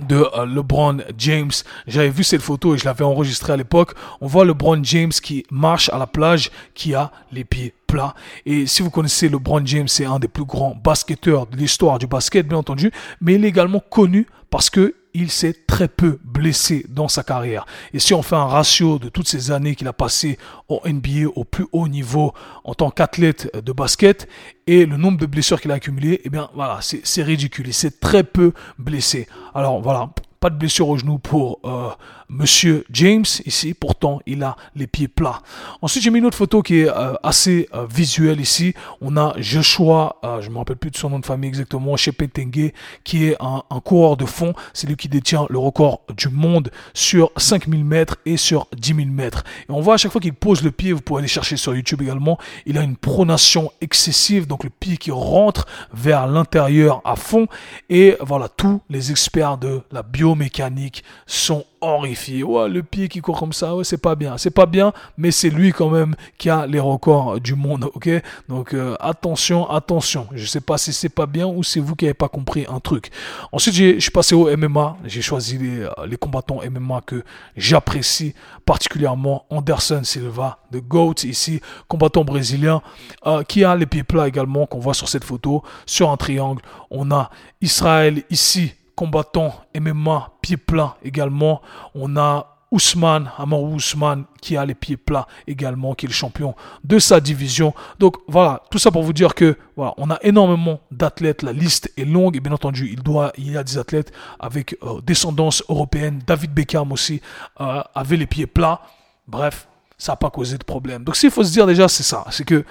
de 0.00 0.26
euh, 0.36 0.46
LeBron 0.46 0.98
James. 1.18 1.50
J'avais 1.86 2.10
vu 2.10 2.24
cette 2.24 2.42
photo 2.42 2.74
et 2.74 2.78
je 2.78 2.84
l'avais 2.84 3.04
enregistrée 3.04 3.52
à 3.52 3.56
l'époque. 3.56 3.94
On 4.20 4.26
voit 4.26 4.44
LeBron 4.44 4.82
James 4.82 5.10
qui 5.10 5.44
marche 5.50 5.88
à 5.90 5.98
la 5.98 6.06
plage, 6.06 6.50
qui 6.74 6.94
a 6.94 7.10
les 7.32 7.44
pieds 7.44 7.74
plats. 7.86 8.14
Et 8.44 8.66
si 8.66 8.82
vous 8.82 8.90
connaissez 8.90 9.28
LeBron 9.28 9.64
James, 9.64 9.88
c'est 9.88 10.04
un 10.04 10.18
des 10.18 10.28
plus 10.28 10.44
grands 10.44 10.74
basketteurs 10.74 11.46
de 11.46 11.56
l'histoire 11.56 11.98
du 11.98 12.06
basket, 12.06 12.46
bien 12.46 12.58
entendu, 12.58 12.90
mais 13.20 13.34
il 13.34 13.44
est 13.44 13.48
également 13.48 13.80
connu 13.80 14.26
parce 14.50 14.70
que 14.70 14.94
il 15.14 15.30
s'est 15.30 15.54
très 15.66 15.88
peu 15.88 16.18
blessé 16.24 16.84
dans 16.90 17.08
sa 17.08 17.22
carrière. 17.22 17.64
Et 17.94 17.98
si 17.98 18.12
on 18.12 18.20
fait 18.22 18.36
un 18.36 18.44
ratio 18.44 18.98
de 18.98 19.08
toutes 19.08 19.26
ces 19.26 19.50
années 19.50 19.74
qu'il 19.74 19.88
a 19.88 19.94
passées 19.94 20.36
au 20.68 20.82
NBA 20.86 21.28
au 21.34 21.44
plus 21.44 21.66
haut 21.72 21.88
niveau 21.88 22.34
en 22.64 22.74
tant 22.74 22.90
qu'athlète 22.90 23.50
de 23.56 23.72
basket 23.72 24.28
et 24.66 24.84
le 24.84 24.98
nombre 24.98 25.18
de 25.18 25.24
blessures 25.24 25.58
qu'il 25.58 25.70
a 25.70 25.74
accumulées, 25.74 26.20
eh 26.24 26.28
bien 26.28 26.50
voilà, 26.54 26.80
c'est 26.82 27.22
ridicule. 27.22 27.68
Il 27.68 27.74
s'est 27.74 27.92
très 27.92 28.24
peu 28.24 28.52
blessé. 28.78 29.26
Alors 29.54 29.80
voilà, 29.80 30.10
pas 30.46 30.50
de 30.50 30.58
blessure 30.58 30.88
au 30.88 30.96
genou 30.96 31.18
pour 31.18 31.58
euh, 31.64 31.88
Monsieur 32.28 32.84
James 32.92 33.24
ici. 33.46 33.74
Pourtant, 33.74 34.20
il 34.26 34.44
a 34.44 34.54
les 34.76 34.86
pieds 34.86 35.08
plats. 35.08 35.42
Ensuite, 35.82 36.04
j'ai 36.04 36.10
mis 36.10 36.20
une 36.20 36.26
autre 36.26 36.36
photo 36.36 36.62
qui 36.62 36.80
est 36.80 36.88
euh, 36.88 37.14
assez 37.24 37.68
euh, 37.74 37.84
visuelle 37.92 38.40
ici. 38.40 38.72
On 39.00 39.16
a 39.16 39.34
Joshua, 39.38 40.20
je 40.40 40.48
me 40.50 40.58
rappelle 40.58 40.76
plus 40.76 40.92
de 40.92 40.96
son 40.96 41.10
nom 41.10 41.18
de 41.18 41.26
famille 41.26 41.48
exactement, 41.48 41.96
Tengue, 41.96 42.72
qui 43.02 43.24
est 43.24 43.36
un, 43.40 43.62
coureur 43.80 44.16
de 44.16 44.24
fond. 44.24 44.54
C'est 44.72 44.86
lui 44.86 44.94
qui 44.94 45.08
détient 45.08 45.46
le 45.50 45.58
record 45.58 46.02
du 46.16 46.28
monde 46.28 46.70
sur 46.94 47.32
5000 47.36 47.84
mètres 47.84 48.16
et 48.24 48.36
sur 48.36 48.68
10 48.76 48.94
000 48.94 49.08
mètres. 49.08 49.42
Et 49.68 49.72
on 49.72 49.80
voit 49.80 49.94
à 49.94 49.96
chaque 49.96 50.12
fois 50.12 50.20
qu'il 50.20 50.32
pose 50.32 50.62
le 50.62 50.70
pied, 50.70 50.92
vous 50.92 51.00
pouvez 51.00 51.20
aller 51.20 51.28
chercher 51.28 51.56
sur 51.56 51.74
YouTube 51.74 52.02
également, 52.02 52.38
il 52.66 52.78
a 52.78 52.82
une 52.82 52.96
pronation 52.96 53.72
excessive, 53.80 54.46
donc 54.46 54.62
le 54.62 54.70
pied 54.70 54.96
qui 54.96 55.10
rentre 55.10 55.66
vers 55.92 56.28
l'intérieur 56.28 57.00
à 57.04 57.16
fond. 57.16 57.48
Et 57.90 58.16
voilà, 58.20 58.48
tous 58.48 58.80
les 58.90 59.10
experts 59.10 59.58
de 59.58 59.82
la 59.90 60.02
biomécanique 60.36 61.02
sont 61.26 61.64
horrifié. 61.80 62.42
Ouais, 62.42 62.68
le 62.68 62.82
pied 62.82 63.08
qui 63.08 63.20
court 63.20 63.38
comme 63.38 63.52
ça, 63.52 63.72
c'est 63.82 64.00
pas 64.00 64.14
bien. 64.14 64.38
C'est 64.38 64.50
pas 64.50 64.66
bien, 64.66 64.92
mais 65.16 65.30
c'est 65.30 65.50
lui 65.50 65.72
quand 65.72 65.90
même 65.90 66.14
qui 66.38 66.50
a 66.50 66.66
les 66.66 66.80
records 66.80 67.40
du 67.40 67.54
monde, 67.54 67.90
ok? 67.94 68.08
Donc 68.48 68.74
euh, 68.74 68.96
attention, 69.00 69.68
attention. 69.68 70.26
Je 70.32 70.44
sais 70.46 70.60
pas 70.60 70.78
si 70.78 70.92
c'est 70.92 71.08
pas 71.08 71.26
bien 71.26 71.46
ou 71.46 71.62
c'est 71.62 71.80
vous 71.80 71.94
qui 71.94 72.06
avez 72.06 72.14
pas 72.14 72.28
compris 72.28 72.66
un 72.68 72.80
truc. 72.80 73.10
Ensuite, 73.52 73.74
je 73.74 73.98
suis 73.98 74.10
passé 74.10 74.34
au 74.34 74.54
MMA. 74.56 74.96
J'ai 75.04 75.22
choisi 75.22 75.58
les, 75.58 75.80
euh, 75.80 76.16
combattants 76.20 76.60
MMA 76.68 77.02
que 77.06 77.24
j'apprécie 77.56 78.34
particulièrement. 78.64 79.44
Anderson 79.50 80.02
Silva, 80.02 80.58
de 80.70 80.80
GOAT 80.80 81.24
ici, 81.24 81.60
combattant 81.88 82.24
brésilien, 82.24 82.82
euh, 83.26 83.42
qui 83.42 83.64
a 83.64 83.74
les 83.76 83.86
pieds 83.86 84.02
plats 84.02 84.28
également, 84.28 84.66
qu'on 84.66 84.80
voit 84.80 84.94
sur 84.94 85.08
cette 85.08 85.24
photo, 85.24 85.62
sur 85.84 86.10
un 86.10 86.16
triangle. 86.16 86.62
On 86.90 87.10
a 87.10 87.30
Israël 87.60 88.22
ici, 88.30 88.72
combattant 88.96 89.54
MMA 89.78 90.32
pieds 90.40 90.56
plats 90.56 90.96
également. 91.04 91.62
On 91.94 92.16
a 92.16 92.56
Ousmane, 92.72 93.30
Amarou 93.38 93.76
Ousmane, 93.76 94.24
qui 94.40 94.56
a 94.56 94.64
les 94.64 94.74
pieds 94.74 94.96
plats 94.96 95.26
également, 95.46 95.94
qui 95.94 96.06
est 96.06 96.08
le 96.08 96.14
champion 96.14 96.54
de 96.82 96.98
sa 96.98 97.20
division. 97.20 97.72
Donc 98.00 98.16
voilà, 98.26 98.62
tout 98.70 98.78
ça 98.78 98.90
pour 98.90 99.04
vous 99.04 99.12
dire 99.12 99.34
que 99.34 99.56
on 99.76 100.10
a 100.10 100.18
énormément 100.22 100.80
d'athlètes, 100.90 101.42
la 101.42 101.52
liste 101.52 101.92
est 101.96 102.04
longue 102.04 102.36
et 102.36 102.40
bien 102.40 102.52
entendu, 102.52 102.96
il 103.36 103.52
y 103.52 103.56
a 103.56 103.62
des 103.62 103.78
athlètes 103.78 104.12
avec 104.40 104.76
euh, 104.82 105.00
descendance 105.00 105.62
européenne. 105.68 106.20
David 106.26 106.52
Beckham 106.52 106.90
aussi 106.90 107.20
euh, 107.60 107.82
avait 107.94 108.16
les 108.16 108.26
pieds 108.26 108.46
plats. 108.46 108.80
Bref, 109.28 109.68
ça 109.96 110.12
n'a 110.12 110.16
pas 110.16 110.30
causé 110.30 110.58
de 110.58 110.64
problème. 110.64 111.04
Donc 111.04 111.16
s'il 111.16 111.30
faut 111.30 111.44
se 111.44 111.52
dire 111.52 111.66
déjà, 111.66 111.86
c'est 111.88 112.02
ça, 112.02 112.24
c'est 112.30 112.44
que 112.44 112.64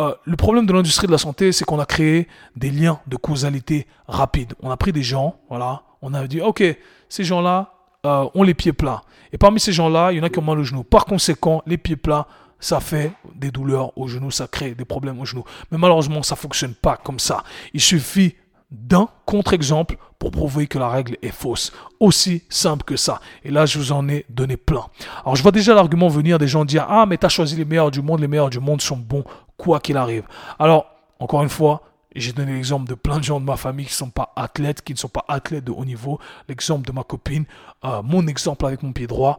euh, 0.00 0.14
le 0.24 0.36
problème 0.36 0.66
de 0.66 0.72
l'industrie 0.72 1.06
de 1.06 1.12
la 1.12 1.18
santé, 1.18 1.52
c'est 1.52 1.64
qu'on 1.64 1.80
a 1.80 1.86
créé 1.86 2.28
des 2.54 2.70
liens 2.70 3.00
de 3.06 3.16
causalité 3.16 3.86
rapides. 4.06 4.54
On 4.60 4.70
a 4.70 4.76
pris 4.76 4.92
des 4.92 5.02
gens, 5.02 5.36
voilà, 5.48 5.82
on 6.02 6.12
a 6.12 6.26
dit, 6.26 6.40
ok, 6.40 6.62
ces 7.08 7.24
gens-là, 7.24 7.72
euh, 8.04 8.28
ont 8.34 8.42
les 8.42 8.54
pieds 8.54 8.72
plats. 8.72 9.02
Et 9.32 9.38
parmi 9.38 9.58
ces 9.58 9.72
gens-là, 9.72 10.12
il 10.12 10.18
y 10.18 10.20
en 10.20 10.22
a 10.22 10.28
qui 10.28 10.38
ont 10.38 10.42
mal 10.42 10.58
aux 10.58 10.64
genoux. 10.64 10.84
Par 10.84 11.06
conséquent, 11.06 11.62
les 11.66 11.78
pieds 11.78 11.96
plats, 11.96 12.28
ça 12.60 12.78
fait 12.78 13.12
des 13.34 13.50
douleurs 13.50 13.96
aux 13.98 14.06
genoux, 14.06 14.30
ça 14.30 14.46
crée 14.46 14.74
des 14.74 14.84
problèmes 14.84 15.18
aux 15.18 15.24
genoux. 15.24 15.44
Mais 15.70 15.78
malheureusement, 15.78 16.22
ça 16.22 16.36
fonctionne 16.36 16.74
pas 16.74 16.96
comme 16.96 17.18
ça. 17.18 17.42
Il 17.74 17.80
suffit 17.80 18.36
d'un 18.70 19.08
contre-exemple 19.26 19.96
pour 20.18 20.30
prouver 20.30 20.66
que 20.66 20.78
la 20.78 20.88
règle 20.88 21.16
est 21.22 21.30
fausse. 21.30 21.72
Aussi 22.00 22.42
simple 22.48 22.84
que 22.84 22.96
ça. 22.96 23.20
Et 23.44 23.50
là, 23.50 23.66
je 23.66 23.78
vous 23.78 23.92
en 23.92 24.08
ai 24.08 24.24
donné 24.28 24.56
plein. 24.56 24.86
Alors, 25.22 25.36
je 25.36 25.42
vois 25.42 25.52
déjà 25.52 25.74
l'argument 25.74 26.08
venir 26.08 26.38
des 26.38 26.48
gens 26.48 26.64
dire 26.64 26.86
Ah, 26.88 27.06
mais 27.06 27.18
tu 27.18 27.26
as 27.26 27.28
choisi 27.28 27.56
les 27.56 27.64
meilleurs 27.64 27.90
du 27.90 28.02
monde, 28.02 28.20
les 28.20 28.28
meilleurs 28.28 28.50
du 28.50 28.60
monde 28.60 28.80
sont 28.80 28.96
bons, 28.96 29.24
quoi 29.56 29.80
qu'il 29.80 29.96
arrive. 29.96 30.24
Alors, 30.58 30.86
encore 31.18 31.42
une 31.42 31.48
fois, 31.48 31.82
j'ai 32.14 32.32
donné 32.32 32.54
l'exemple 32.54 32.88
de 32.88 32.94
plein 32.94 33.18
de 33.18 33.24
gens 33.24 33.40
de 33.40 33.44
ma 33.44 33.56
famille 33.56 33.86
qui 33.86 33.92
ne 33.92 33.96
sont 33.96 34.10
pas 34.10 34.32
athlètes, 34.36 34.82
qui 34.82 34.92
ne 34.94 34.98
sont 34.98 35.08
pas 35.08 35.24
athlètes 35.28 35.64
de 35.64 35.72
haut 35.72 35.84
niveau. 35.84 36.18
L'exemple 36.48 36.86
de 36.86 36.92
ma 36.92 37.04
copine, 37.04 37.44
euh, 37.84 38.02
mon 38.02 38.26
exemple 38.26 38.64
avec 38.66 38.82
mon 38.82 38.92
pied 38.92 39.06
droit, 39.06 39.38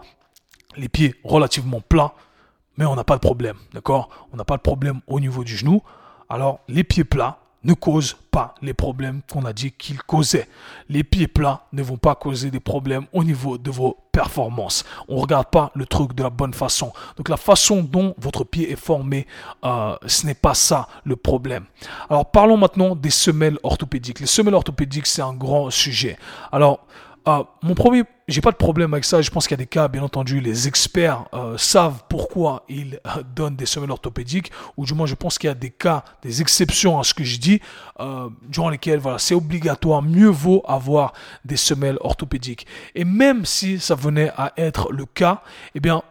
les 0.75 0.89
pieds 0.89 1.15
relativement 1.23 1.81
plats, 1.81 2.13
mais 2.77 2.85
on 2.85 2.95
n'a 2.95 3.03
pas 3.03 3.15
de 3.15 3.21
problème, 3.21 3.57
d'accord? 3.73 4.09
On 4.31 4.37
n'a 4.37 4.45
pas 4.45 4.57
de 4.57 4.61
problème 4.61 5.01
au 5.07 5.19
niveau 5.19 5.43
du 5.43 5.57
genou. 5.57 5.81
Alors, 6.29 6.59
les 6.67 6.83
pieds 6.83 7.03
plats, 7.03 7.39
ne 7.63 7.73
causent 7.73 8.15
pas 8.31 8.55
les 8.61 8.73
problèmes 8.73 9.21
qu'on 9.31 9.45
a 9.45 9.53
dit 9.53 9.71
qu'ils 9.71 10.01
causaient. 10.01 10.47
Les 10.89 11.03
pieds 11.03 11.27
plats 11.27 11.65
ne 11.73 11.81
vont 11.81 11.97
pas 11.97 12.15
causer 12.15 12.51
des 12.51 12.59
problèmes 12.59 13.05
au 13.13 13.23
niveau 13.23 13.57
de 13.57 13.71
vos 13.71 13.97
performances. 14.11 14.85
On 15.07 15.17
regarde 15.17 15.47
pas 15.47 15.71
le 15.75 15.85
truc 15.85 16.13
de 16.13 16.23
la 16.23 16.29
bonne 16.29 16.53
façon. 16.53 16.91
Donc 17.17 17.29
la 17.29 17.37
façon 17.37 17.81
dont 17.81 18.15
votre 18.17 18.43
pied 18.43 18.71
est 18.71 18.75
formé, 18.75 19.27
euh, 19.63 19.95
ce 20.05 20.25
n'est 20.25 20.33
pas 20.33 20.53
ça 20.53 20.87
le 21.03 21.15
problème. 21.15 21.65
Alors 22.09 22.29
parlons 22.31 22.57
maintenant 22.57 22.95
des 22.95 23.09
semelles 23.09 23.57
orthopédiques. 23.63 24.19
Les 24.19 24.27
semelles 24.27 24.55
orthopédiques, 24.55 25.07
c'est 25.07 25.21
un 25.21 25.33
grand 25.33 25.69
sujet. 25.69 26.17
Alors, 26.51 26.79
euh, 27.27 27.43
mon 27.61 27.75
premier, 27.75 28.03
j'ai 28.27 28.41
pas 28.41 28.51
de 28.51 28.55
problème 28.57 28.93
avec 28.93 29.03
ça. 29.03 29.21
Je 29.21 29.29
pense 29.29 29.47
qu'il 29.47 29.57
y 29.57 29.59
a 29.59 29.63
des 29.63 29.67
cas, 29.67 29.87
bien 29.87 30.03
entendu, 30.03 30.39
les 30.39 30.67
experts 30.67 31.25
euh, 31.33 31.57
savent 31.57 32.03
pourquoi 32.09 32.63
ils 32.69 32.99
euh, 33.05 33.23
donnent 33.35 33.55
des 33.55 33.65
semelles 33.65 33.91
orthopédiques, 33.91 34.51
ou 34.77 34.85
du 34.85 34.93
moins, 34.93 35.05
je 35.05 35.15
pense 35.15 35.37
qu'il 35.37 35.47
y 35.47 35.51
a 35.51 35.55
des 35.55 35.69
cas, 35.69 36.03
des 36.21 36.41
exceptions 36.41 36.99
à 36.99 37.03
ce 37.03 37.13
que 37.13 37.23
je 37.23 37.37
dis, 37.37 37.61
durant 38.47 38.69
lesquels, 38.69 38.99
voilà, 38.99 39.17
c'est 39.17 39.35
obligatoire. 39.35 40.01
Mieux 40.01 40.29
vaut 40.29 40.63
avoir 40.67 41.13
des 41.43 41.57
semelles 41.57 41.97
orthopédiques. 42.01 42.67
Et 42.95 43.03
même 43.03 43.45
si 43.45 43.79
ça 43.79 43.95
venait 43.95 44.31
à 44.37 44.53
être 44.57 44.91
le 44.91 45.05
cas, 45.05 45.41
eh 45.73 45.79
bien, 45.79 46.03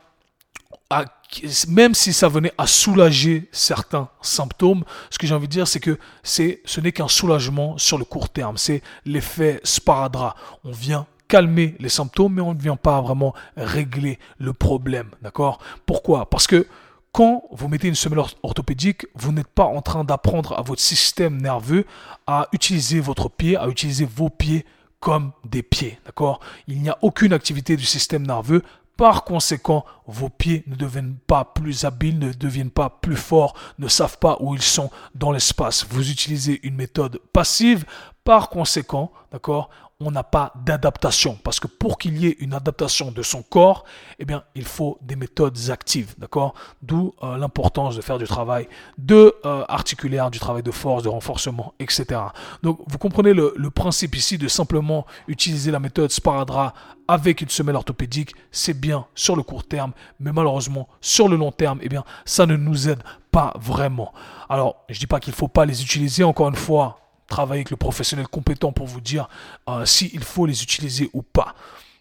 même 1.68 1.94
si 1.94 2.12
ça 2.12 2.28
venait 2.28 2.52
à 2.58 2.66
soulager 2.66 3.48
certains 3.52 4.08
symptômes, 4.22 4.84
ce 5.10 5.18
que 5.18 5.26
j'ai 5.26 5.34
envie 5.34 5.48
de 5.48 5.52
dire, 5.52 5.68
c'est 5.68 5.80
que 5.80 5.98
ce 6.22 6.80
n'est 6.80 6.92
qu'un 6.92 7.08
soulagement 7.08 7.76
sur 7.78 7.98
le 7.98 8.04
court 8.04 8.28
terme. 8.28 8.56
C'est 8.56 8.82
l'effet 9.04 9.60
sparadrap. 9.64 10.36
On 10.64 10.70
vient 10.70 11.06
calmer 11.28 11.74
les 11.80 11.88
symptômes, 11.88 12.34
mais 12.34 12.42
on 12.42 12.54
ne 12.54 12.60
vient 12.60 12.76
pas 12.76 13.00
vraiment 13.00 13.34
régler 13.56 14.18
le 14.38 14.52
problème. 14.52 15.10
D'accord? 15.22 15.58
Pourquoi? 15.84 16.30
Parce 16.30 16.46
que 16.46 16.66
quand 17.12 17.44
vous 17.50 17.68
mettez 17.68 17.88
une 17.88 17.94
semelle 17.94 18.24
orthopédique, 18.42 19.06
vous 19.14 19.32
n'êtes 19.32 19.48
pas 19.48 19.64
en 19.64 19.82
train 19.82 20.04
d'apprendre 20.04 20.56
à 20.58 20.62
votre 20.62 20.82
système 20.82 21.40
nerveux 21.40 21.86
à 22.26 22.46
utiliser 22.52 23.00
votre 23.00 23.28
pied, 23.28 23.56
à 23.56 23.68
utiliser 23.68 24.04
vos 24.04 24.28
pieds 24.28 24.64
comme 25.00 25.32
des 25.44 25.62
pieds. 25.62 25.98
D'accord? 26.04 26.40
Il 26.68 26.80
n'y 26.80 26.90
a 26.90 26.98
aucune 27.02 27.32
activité 27.32 27.76
du 27.76 27.84
système 27.84 28.26
nerveux 28.26 28.62
par 28.96 29.24
conséquent, 29.24 29.84
vos 30.06 30.28
pieds 30.28 30.64
ne 30.66 30.74
deviennent 30.74 31.16
pas 31.26 31.44
plus 31.44 31.84
habiles, 31.84 32.18
ne 32.18 32.32
deviennent 32.32 32.70
pas 32.70 32.88
plus 32.88 33.16
forts, 33.16 33.54
ne 33.78 33.88
savent 33.88 34.18
pas 34.18 34.38
où 34.40 34.54
ils 34.54 34.62
sont 34.62 34.90
dans 35.14 35.32
l'espace. 35.32 35.86
Vous 35.90 36.10
utilisez 36.10 36.60
une 36.66 36.76
méthode 36.76 37.20
passive. 37.32 37.84
Par 38.24 38.48
conséquent, 38.48 39.12
d'accord, 39.30 39.70
on 39.98 40.10
n'a 40.10 40.22
pas 40.22 40.52
d'adaptation. 40.64 41.38
Parce 41.42 41.58
que 41.58 41.66
pour 41.66 41.96
qu'il 41.96 42.18
y 42.18 42.26
ait 42.26 42.36
une 42.40 42.52
adaptation 42.52 43.10
de 43.10 43.22
son 43.22 43.42
corps, 43.42 43.84
eh 44.18 44.26
il 44.54 44.64
faut 44.64 44.98
des 45.00 45.16
méthodes 45.16 45.58
actives, 45.70 46.14
d'accord? 46.18 46.54
D'où 46.82 47.14
euh, 47.22 47.38
l'importance 47.38 47.96
de 47.96 48.02
faire 48.02 48.18
du 48.18 48.26
travail 48.26 48.68
de 48.98 49.34
euh, 49.46 49.64
articulaire, 49.68 50.30
du 50.30 50.38
travail 50.38 50.62
de 50.62 50.70
force, 50.70 51.02
de 51.02 51.08
renforcement, 51.08 51.72
etc. 51.78 52.20
Donc, 52.62 52.80
vous 52.86 52.98
comprenez 52.98 53.32
le, 53.32 53.52
principe 53.74 54.16
ici 54.16 54.38
de 54.38 54.48
simplement 54.48 55.06
utiliser 55.28 55.70
la 55.70 55.80
méthode 55.80 56.10
Sparadra 56.10 56.72
avec 57.08 57.40
une 57.40 57.48
semelle 57.48 57.76
orthopédique, 57.76 58.34
c'est 58.50 58.78
bien 58.78 59.06
sur 59.14 59.36
le 59.36 59.42
court 59.42 59.64
terme, 59.64 59.92
mais 60.18 60.32
malheureusement, 60.32 60.88
sur 61.00 61.28
le 61.28 61.36
long 61.36 61.52
terme, 61.52 61.78
eh 61.82 61.88
bien, 61.88 62.04
ça 62.24 62.46
ne 62.46 62.56
nous 62.56 62.88
aide 62.88 63.02
pas 63.30 63.52
vraiment. 63.60 64.12
Alors, 64.48 64.84
je 64.88 64.98
dis 64.98 65.06
pas 65.06 65.20
qu'il 65.20 65.34
faut 65.34 65.48
pas 65.48 65.66
les 65.66 65.82
utiliser, 65.82 66.24
encore 66.24 66.48
une 66.48 66.56
fois, 66.56 67.05
travailler 67.26 67.60
avec 67.60 67.70
le 67.70 67.76
professionnel 67.76 68.26
compétent 68.28 68.72
pour 68.72 68.86
vous 68.86 69.00
dire 69.00 69.28
euh, 69.68 69.84
s'il 69.84 70.22
faut 70.24 70.46
les 70.46 70.62
utiliser 70.62 71.10
ou 71.12 71.22
pas. 71.22 71.54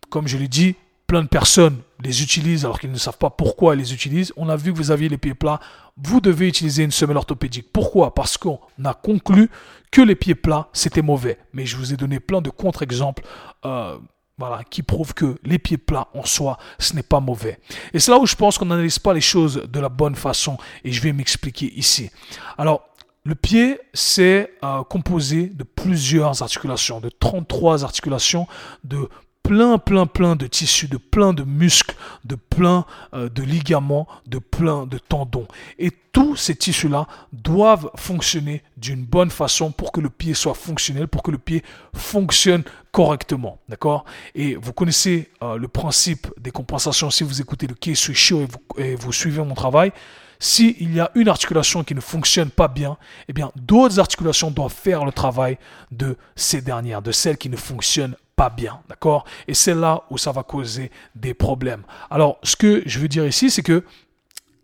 Comme 0.09 0.27
je 0.27 0.37
l'ai 0.37 0.47
dit, 0.47 0.75
plein 1.07 1.23
de 1.23 1.27
personnes 1.27 1.81
les 2.03 2.23
utilisent 2.23 2.65
alors 2.65 2.79
qu'ils 2.79 2.91
ne 2.91 2.97
savent 2.97 3.17
pas 3.17 3.29
pourquoi 3.29 3.73
elles 3.73 3.79
les 3.79 3.93
utilisent. 3.93 4.33
On 4.37 4.49
a 4.49 4.55
vu 4.55 4.71
que 4.71 4.77
vous 4.77 4.91
aviez 4.91 5.09
les 5.09 5.17
pieds 5.17 5.33
plats. 5.33 5.59
Vous 5.97 6.21
devez 6.21 6.47
utiliser 6.47 6.83
une 6.83 6.91
semelle 6.91 7.17
orthopédique. 7.17 7.71
Pourquoi? 7.71 8.13
Parce 8.13 8.37
qu'on 8.37 8.59
a 8.83 8.93
conclu 8.93 9.49
que 9.91 10.01
les 10.01 10.15
pieds 10.15 10.35
plats, 10.35 10.69
c'était 10.73 11.01
mauvais. 11.01 11.37
Mais 11.53 11.65
je 11.65 11.77
vous 11.77 11.93
ai 11.93 11.97
donné 11.97 12.19
plein 12.19 12.41
de 12.41 12.49
contre-exemples. 12.49 13.23
Euh, 13.65 13.97
voilà, 14.37 14.63
qui 14.69 14.83
prouvent 14.83 15.13
que 15.13 15.37
les 15.45 15.59
pieds 15.59 15.77
plats 15.77 16.09
en 16.13 16.25
soi, 16.25 16.57
ce 16.77 16.93
n'est 16.93 17.03
pas 17.03 17.21
mauvais. 17.21 17.57
Et 17.93 17.99
c'est 17.99 18.11
là 18.11 18.19
où 18.19 18.25
je 18.25 18.35
pense 18.35 18.57
qu'on 18.57 18.65
n'analyse 18.65 18.99
pas 18.99 19.13
les 19.13 19.21
choses 19.21 19.63
de 19.65 19.79
la 19.79 19.87
bonne 19.87 20.15
façon 20.15 20.57
et 20.83 20.91
je 20.91 21.01
vais 21.01 21.13
m'expliquer 21.13 21.71
ici. 21.77 22.11
Alors, 22.57 22.89
le 23.25 23.33
pied, 23.33 23.79
c'est 23.93 24.53
euh, 24.63 24.83
composé 24.83 25.47
de 25.47 25.63
plusieurs 25.63 26.43
articulations, 26.43 26.99
de 26.99 27.09
33 27.09 27.83
articulations, 27.83 28.47
de 28.83 29.09
plein, 29.41 29.79
plein, 29.79 30.05
plein 30.05 30.35
de 30.35 30.45
tissus, 30.45 30.87
de 30.87 30.97
plein 30.97 31.33
de 31.33 31.43
muscles, 31.43 31.95
de 32.23 32.35
plein 32.35 32.85
euh, 33.15 33.27
de 33.29 33.41
ligaments, 33.41 34.07
de 34.27 34.37
plein 34.37 34.85
de 34.85 34.99
tendons. 34.99 35.47
Et 35.79 35.91
tous 36.11 36.35
ces 36.35 36.55
tissus-là 36.55 37.07
doivent 37.33 37.89
fonctionner 37.95 38.61
d'une 38.77 39.03
bonne 39.03 39.31
façon 39.31 39.71
pour 39.71 39.91
que 39.91 40.01
le 40.01 40.11
pied 40.11 40.35
soit 40.35 40.53
fonctionnel, 40.53 41.07
pour 41.07 41.23
que 41.23 41.31
le 41.31 41.39
pied 41.39 41.63
fonctionne 41.95 42.63
correctement. 42.91 43.59
D'accord? 43.69 44.05
Et 44.35 44.55
vous 44.55 44.71
connaissez 44.71 45.31
euh, 45.41 45.57
le 45.57 45.67
principe 45.67 46.27
des 46.39 46.51
compensations 46.51 47.09
si 47.09 47.23
vous 47.23 47.41
écoutez 47.41 47.65
le 47.65 47.73
K 47.73 47.95
Show 47.95 48.41
et 48.41 48.45
vous, 48.45 48.83
et 48.83 48.95
vous 48.95 49.11
suivez 49.11 49.43
mon 49.43 49.55
travail 49.55 49.91
s'il 50.39 50.93
y 50.93 50.99
a 50.99 51.11
une 51.15 51.29
articulation 51.29 51.83
qui 51.83 51.95
ne 51.95 52.01
fonctionne 52.01 52.49
pas 52.49 52.67
bien, 52.67 52.97
eh 53.27 53.33
bien, 53.33 53.51
d'autres 53.55 53.99
articulations 53.99 54.51
doivent 54.51 54.73
faire 54.73 55.05
le 55.05 55.11
travail 55.11 55.57
de 55.91 56.17
ces 56.35 56.61
dernières, 56.61 57.01
de 57.01 57.11
celles 57.11 57.37
qui 57.37 57.49
ne 57.49 57.57
fonctionnent 57.57 58.15
pas 58.35 58.49
bien, 58.49 58.79
d'accord? 58.89 59.25
Et 59.47 59.53
c'est 59.53 59.75
là 59.75 60.03
où 60.09 60.17
ça 60.17 60.31
va 60.31 60.43
causer 60.43 60.91
des 61.15 61.33
problèmes. 61.33 61.83
Alors, 62.09 62.37
ce 62.43 62.55
que 62.55 62.83
je 62.85 62.99
veux 62.99 63.07
dire 63.07 63.25
ici, 63.25 63.49
c'est 63.49 63.63
que 63.63 63.83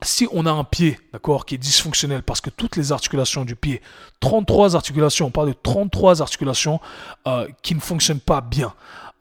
si 0.03 0.27
on 0.31 0.45
a 0.45 0.51
un 0.51 0.63
pied, 0.63 0.99
d'accord, 1.13 1.45
qui 1.45 1.55
est 1.55 1.59
dysfonctionnel 1.59 2.23
parce 2.23 2.41
que 2.41 2.49
toutes 2.49 2.75
les 2.75 2.91
articulations 2.91 3.45
du 3.45 3.55
pied, 3.55 3.81
33 4.19 4.75
articulations, 4.75 5.27
on 5.27 5.31
parle 5.31 5.49
de 5.49 5.55
33 5.61 6.21
articulations 6.21 6.79
euh, 7.27 7.47
qui 7.61 7.75
ne 7.75 7.79
fonctionnent 7.79 8.19
pas 8.19 8.41
bien, 8.41 8.73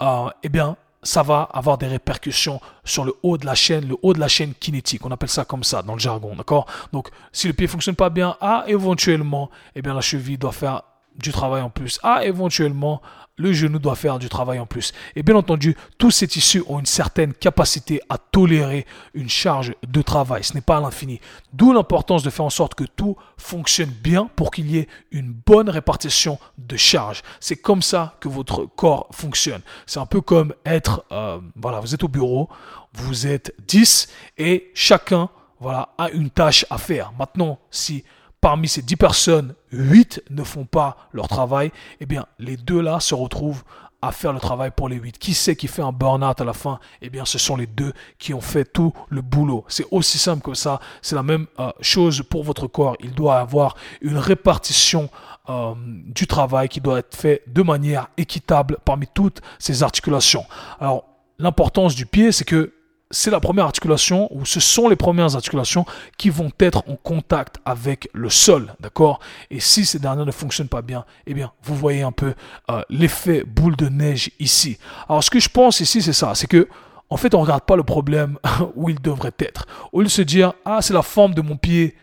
euh, 0.02 0.30
eh 0.42 0.49
bien, 0.49 0.76
ça 1.02 1.23
va 1.23 1.42
avoir 1.52 1.78
des 1.78 1.87
répercussions 1.87 2.61
sur 2.85 3.04
le 3.04 3.14
haut 3.23 3.38
de 3.38 3.47
la 3.47 3.54
chaîne, 3.54 3.88
le 3.88 3.97
haut 4.02 4.12
de 4.12 4.21
la 4.21 4.28
chaîne 4.28 4.54
kinétique. 4.54 5.04
On 5.07 5.11
appelle 5.11 5.28
ça 5.28 5.45
comme 5.45 5.64
ça 5.64 5.83
dans 5.83 5.95
le 5.95 5.99
jargon, 5.99 6.35
d'accord? 6.37 6.66
Donc, 6.92 7.09
si 7.33 7.47
le 7.47 7.54
pied 7.54 7.66
fonctionne 7.66 7.95
pas 7.95 8.11
bien, 8.11 8.37
ah, 8.40 8.64
éventuellement, 8.66 9.50
eh 9.75 9.83
bien, 9.83 9.95
la 9.95 10.00
cheville 10.00 10.38
doit 10.38 10.52
faire 10.52 10.83
du 11.21 11.33
travail 11.33 11.62
en 11.62 11.71
plus. 11.71 11.99
Ah, 12.03 12.25
éventuellement, 12.25 13.00
le 13.41 13.53
genou 13.53 13.79
doit 13.79 13.95
faire 13.95 14.19
du 14.19 14.29
travail 14.29 14.59
en 14.59 14.67
plus. 14.67 14.93
Et 15.17 15.23
bien 15.23 15.35
entendu, 15.35 15.77
tous 15.99 16.11
ces 16.11 16.29
tissus 16.29 16.62
ont 16.69 16.79
une 16.79 16.87
certaine 16.87 17.33
capacité 17.33 18.00
à 18.09 18.19
tolérer 18.19 18.87
une 19.15 19.31
charge 19.31 19.75
de 19.87 20.03
travail. 20.03 20.45
Ce 20.45 20.55
n'est 20.55 20.61
pas 20.61 20.77
à 20.77 20.81
l'infini. 20.81 21.21
D'où 21.53 21.73
l'importance 21.73 22.23
de 22.23 22.31
faire 22.31 22.45
en 22.45 22.50
sorte 22.50 22.75
que 22.75 22.85
tout 22.85 23.17
fonctionne 23.39 23.91
bien 23.91 24.29
pour 24.37 24.50
qu'il 24.50 24.71
y 24.71 24.79
ait 24.79 24.89
une 25.11 25.33
bonne 25.33 25.71
répartition 25.71 26.39
de 26.59 26.77
charge. 26.77 27.23
C'est 27.41 27.57
comme 27.57 27.83
ça 27.83 28.17
que 28.21 28.29
votre 28.29 28.67
corps 28.67 29.09
fonctionne. 29.11 29.62
C'est 29.87 30.00
un 30.00 30.07
peu 30.07 30.21
comme 30.21 30.55
être, 30.67 31.05
euh, 31.11 31.41
voilà, 31.57 31.81
vous 31.81 31.95
êtes 31.95 32.05
au 32.05 32.09
bureau, 32.09 32.50
vous 32.93 33.27
êtes 33.27 33.55
10 33.67 34.09
et 34.37 34.71
chacun, 34.75 35.31
voilà, 35.61 35.91
a 35.97 36.11
une 36.11 36.31
tâche 36.31 36.67
à 36.69 36.79
faire. 36.79 37.12
Maintenant, 37.19 37.59
si 37.71 38.05
parmi 38.41 38.69
ces 38.69 38.83
10 38.83 38.97
personnes, 38.97 39.55
8 39.73 40.23
ne 40.31 40.43
font 40.43 40.65
pas 40.65 40.97
leur 41.13 41.29
travail, 41.29 41.71
eh 42.01 42.07
bien, 42.07 42.27
les 42.39 42.57
deux 42.57 42.81
là 42.81 43.01
se 43.01 43.15
retrouvent 43.15 43.63
à 44.03 44.13
faire 44.13 44.33
le 44.33 44.41
travail 44.41 44.71
pour 44.75 44.89
les 44.89 44.97
8. 44.97 45.19
Qui 45.19 45.35
c'est 45.35 45.57
qui 45.57 45.69
fait 45.69 45.83
un 45.83 45.93
burn-out 45.93 46.41
à 46.41 46.45
la 46.45 46.53
fin? 46.53 46.81
Eh 47.03 47.11
bien, 47.11 47.25
ce 47.25 47.39
sont 47.39 47.57
les 47.57 47.67
deux 47.67 47.93
qui 48.19 48.33
ont 48.33 48.41
fait 48.41 48.65
tout 48.65 48.93
le 49.09 49.21
boulot. 49.21 49.65
C'est 49.69 49.87
aussi 49.91 50.19
simple 50.19 50.43
que 50.43 50.55
ça. 50.55 50.81
C'est 51.03 51.15
la 51.15 51.23
même 51.23 51.47
euh, 51.59 51.71
chose 51.81 52.23
pour 52.23 52.43
votre 52.43 52.67
corps. 52.67 52.97
Il 53.01 53.13
doit 53.13 53.39
avoir 53.39 53.77
une 54.01 54.17
répartition 54.17 55.11
euh, 55.49 55.75
du 56.07 56.27
travail 56.27 56.69
qui 56.69 56.81
doit 56.81 56.99
être 56.99 57.15
fait 57.15 57.43
de 57.47 57.63
manière 57.63 58.09
équitable 58.17 58.79
parmi 58.85 59.07
toutes 59.07 59.43
ces 59.59 59.83
articulations. 59.83 60.47
Alors, 60.81 61.05
l'importance 61.39 61.95
du 61.95 62.07
pied, 62.07 62.33
c'est 62.33 62.45
que 62.45 62.73
c'est 63.11 63.31
la 63.31 63.40
première 63.40 63.64
articulation, 63.64 64.29
ou 64.33 64.45
ce 64.45 64.61
sont 64.61 64.88
les 64.88 64.97
premières 64.97 65.35
articulations 65.35 65.85
qui 66.17 66.31
vont 66.31 66.50
être 66.61 66.85
en 66.88 66.95
contact 66.95 67.57
avec 67.64 68.09
le 68.12 68.31
sol, 68.31 68.75
d'accord? 68.79 69.19
Et 69.50 69.59
si 69.59 69.85
ces 69.85 69.99
dernières 69.99 70.26
ne 70.26 70.31
fonctionnent 70.31 70.69
pas 70.69 70.83
bien, 70.83 71.05
eh 71.26 71.35
bien, 71.35 71.50
vous 71.64 71.75
voyez 71.75 72.02
un 72.02 72.12
peu 72.12 72.35
euh, 72.71 72.83
l'effet 72.88 73.43
boule 73.45 73.75
de 73.75 73.88
neige 73.88 74.31
ici. 74.38 74.79
Alors, 75.09 75.25
ce 75.25 75.31
que 75.31 75.40
je 75.40 75.49
pense 75.49 75.81
ici, 75.81 76.02
c'est 76.02 76.12
ça, 76.12 76.35
c'est 76.37 76.47
que, 76.47 76.69
en 77.09 77.17
fait, 77.17 77.35
on 77.35 77.40
regarde 77.40 77.64
pas 77.64 77.75
le 77.75 77.83
problème 77.83 78.38
où 78.76 78.88
il 78.88 79.00
devrait 79.00 79.33
être. 79.40 79.67
Au 79.93 80.00
lieu 80.00 80.07
de 80.07 80.11
se 80.11 80.23
dire, 80.23 80.52
ah, 80.64 80.81
c'est 80.81 80.95
la 80.95 81.02
forme 81.02 81.35
de 81.35 81.43
mon 81.43 81.57
pied 81.57 81.97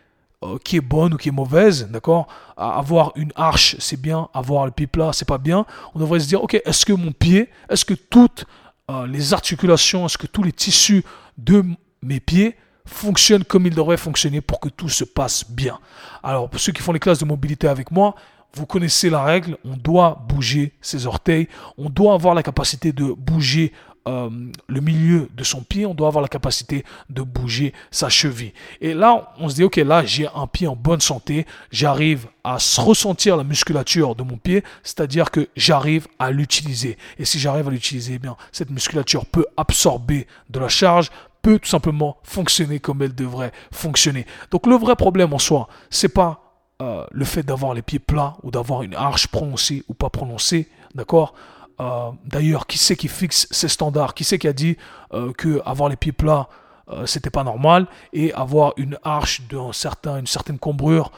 euh, 0.44 0.58
qui 0.62 0.76
est 0.76 0.82
bonne 0.82 1.14
ou 1.14 1.18
qui 1.18 1.30
est 1.30 1.32
mauvaise, 1.32 1.88
d'accord? 1.90 2.28
Avoir 2.58 3.14
une 3.16 3.32
arche, 3.38 3.78
c'est 3.80 4.00
bien, 4.00 4.28
avoir 4.34 4.66
le 4.66 4.72
pied 4.72 4.88
plat, 4.88 5.12
c'est 5.14 5.28
pas 5.28 5.38
bien. 5.38 5.66
On 5.96 6.00
devrait 6.00 6.20
se 6.20 6.28
dire, 6.28 6.44
ok, 6.44 6.62
est-ce 6.66 6.86
que 6.86 6.92
mon 6.94 7.14
pied, 7.14 7.50
est-ce 7.70 7.86
que 7.86 7.94
toutes 7.94 8.46
euh, 8.90 9.06
les 9.06 9.34
articulations, 9.34 10.06
est-ce 10.06 10.18
que 10.18 10.28
tous 10.28 10.44
les 10.44 10.54
tissus 10.54 11.04
de 11.38 11.64
mes 12.02 12.20
pieds 12.20 12.56
fonctionnent 12.86 13.44
comme 13.44 13.66
ils 13.66 13.76
devraient 13.76 13.98
fonctionner 13.98 14.40
pour 14.40 14.62
que 14.62 14.70
tout 14.70 14.88
se 14.88 15.04
passe 15.04 15.50
bien? 15.50 15.80
Alors, 16.24 16.50
pour 16.50 16.60
ceux 16.60 16.72
qui 16.72 16.82
font 16.82 16.94
les 16.94 17.00
classes 17.00 17.20
de 17.20 17.26
mobilité 17.26 17.68
avec 17.68 17.92
moi, 17.92 18.16
vous 18.54 18.66
connaissez 18.66 19.10
la 19.10 19.24
règle, 19.24 19.58
on 19.66 19.76
doit 19.76 20.26
bouger 20.28 20.74
ses 20.82 21.06
orteils, 21.06 21.48
on 21.78 21.90
doit 21.90 22.14
avoir 22.14 22.34
la 22.34 22.44
capacité 22.44 22.92
de 22.92 23.12
bouger 23.12 23.74
euh, 24.08 24.30
le 24.68 24.82
milieu 24.82 25.28
de 25.36 25.44
son 25.44 25.62
pied, 25.62 25.86
on 25.86 25.94
doit 25.94 26.08
avoir 26.08 26.22
la 26.22 26.30
capacité 26.30 26.86
de 27.10 27.22
bouger 27.22 27.74
sa 27.92 28.08
cheville. 28.08 28.54
Et 28.80 28.94
là, 28.94 29.34
on 29.38 29.50
se 29.50 29.56
dit, 29.56 29.64
ok, 29.64 29.76
là, 29.78 30.06
j'ai 30.06 30.28
un 30.34 30.48
pied 30.48 30.68
en 30.68 30.76
bonne 30.76 31.02
santé, 31.02 31.46
j'arrive 31.72 32.28
à 32.44 32.58
ressentir 32.78 33.36
la 33.36 33.44
musculature 33.44 34.16
de 34.16 34.24
mon 34.24 34.38
pied, 34.38 34.64
c'est-à-dire 34.84 35.30
que 35.30 35.50
j'arrive 35.58 36.08
à 36.20 36.32
l'utiliser. 36.32 36.98
Et 37.20 37.26
si 37.26 37.38
j'arrive 37.38 37.68
à 37.68 37.72
l'utiliser, 37.72 38.14
eh 38.16 38.20
bien, 38.20 38.38
cette 38.54 38.70
musculature 38.70 39.26
peut 39.26 39.46
absorber 39.58 40.26
de 40.50 40.60
la 40.60 40.70
charge, 40.70 41.10
peut 41.42 41.60
tout 41.60 41.70
simplement 41.70 42.18
fonctionner 42.24 42.80
comme 42.80 43.02
elle 43.02 43.16
devrait 43.16 43.52
fonctionner. 43.72 44.26
Donc 44.52 44.68
le 44.68 44.76
vrai 44.76 44.96
problème 44.96 45.34
en 45.34 45.40
soi, 45.40 45.68
c'est 45.90 46.10
pas 46.10 46.42
euh, 46.82 47.06
le 47.12 47.26
fait 47.26 47.44
d'avoir 47.44 47.74
les 47.74 47.82
pieds 47.82 48.00
plats 48.00 48.38
ou 48.44 48.52
d'avoir 48.52 48.84
une 48.84 48.96
arche 48.96 49.28
prononcée 49.28 49.84
ou 49.90 49.94
pas 49.94 50.10
prononcée, 50.10 50.70
d'accord? 50.96 51.34
Euh, 51.80 52.12
d'ailleurs, 52.26 52.68
qui 52.68 52.78
c'est 52.78 52.96
qui 52.96 53.08
fixe 53.08 53.48
ces 53.52 53.68
standards? 53.68 54.14
Qui 54.14 54.24
c'est 54.24 54.40
qui 54.40 54.48
a 54.48 54.54
dit 54.54 54.78
euh, 55.14 55.32
que 55.34 55.62
avoir 55.66 55.90
les 55.90 55.96
pieds 55.96 56.12
plats 56.12 56.50
euh, 56.90 57.06
c'était 57.06 57.30
pas 57.30 57.44
normal 57.44 57.86
et 58.14 58.34
avoir 58.34 58.74
une 58.78 58.98
arche 59.04 59.42
d'un 59.50 59.74
certain, 59.74 60.20
une 60.20 60.28
certaine 60.28 60.58
combrure 60.58 61.12